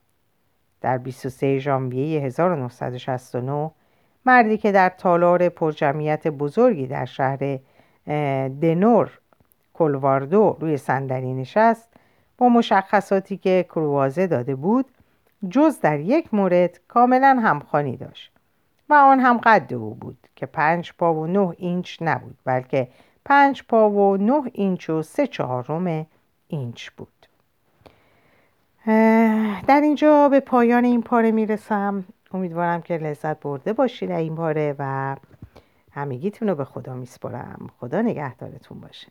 در 0.81 0.97
23 0.97 1.59
ژانویه 1.59 2.21
1969 2.21 3.71
مردی 4.25 4.57
که 4.57 4.71
در 4.71 4.89
تالار 4.89 5.49
پرجمعیت 5.49 6.27
بزرگی 6.27 6.87
در 6.87 7.05
شهر 7.05 7.59
دنور 8.61 9.19
کلواردو 9.73 10.57
روی 10.59 10.77
صندلی 10.77 11.33
نشست 11.33 11.89
با 12.37 12.49
مشخصاتی 12.49 13.37
که 13.37 13.65
کروازه 13.69 14.27
داده 14.27 14.55
بود 14.55 14.85
جز 15.49 15.79
در 15.79 15.99
یک 15.99 16.33
مورد 16.33 16.79
کاملا 16.87 17.39
همخانی 17.43 17.97
داشت 17.97 18.34
و 18.89 18.93
آن 18.93 19.19
هم 19.19 19.37
قد 19.37 19.73
او 19.73 19.95
بود 19.95 20.17
که 20.35 20.45
پنج 20.45 20.93
پا 20.97 21.13
و 21.13 21.27
نه 21.27 21.53
اینچ 21.57 21.97
نبود 22.01 22.37
بلکه 22.45 22.87
پنج 23.25 23.63
پا 23.63 23.89
و 23.89 24.17
نه 24.17 24.51
اینچ 24.53 24.89
و 24.89 25.01
سه 25.01 25.27
چهارم 25.27 26.07
اینچ 26.47 26.89
بود. 26.89 27.07
در 29.67 29.81
اینجا 29.83 30.29
به 30.29 30.39
پایان 30.39 30.85
این 30.85 31.01
پاره 31.01 31.31
می‌رسم. 31.31 32.03
امیدوارم 32.33 32.81
که 32.81 32.97
لذت 32.97 33.39
برده 33.39 33.73
باشید 33.73 34.11
این 34.11 34.35
پاره 34.35 34.75
و 34.79 35.15
همگیتون 35.91 36.49
رو 36.49 36.55
به 36.55 36.65
خدا 36.65 36.93
میسپرم 36.93 37.69
خدا 37.79 38.01
نگهدارتون 38.01 38.79
باشه. 38.79 39.07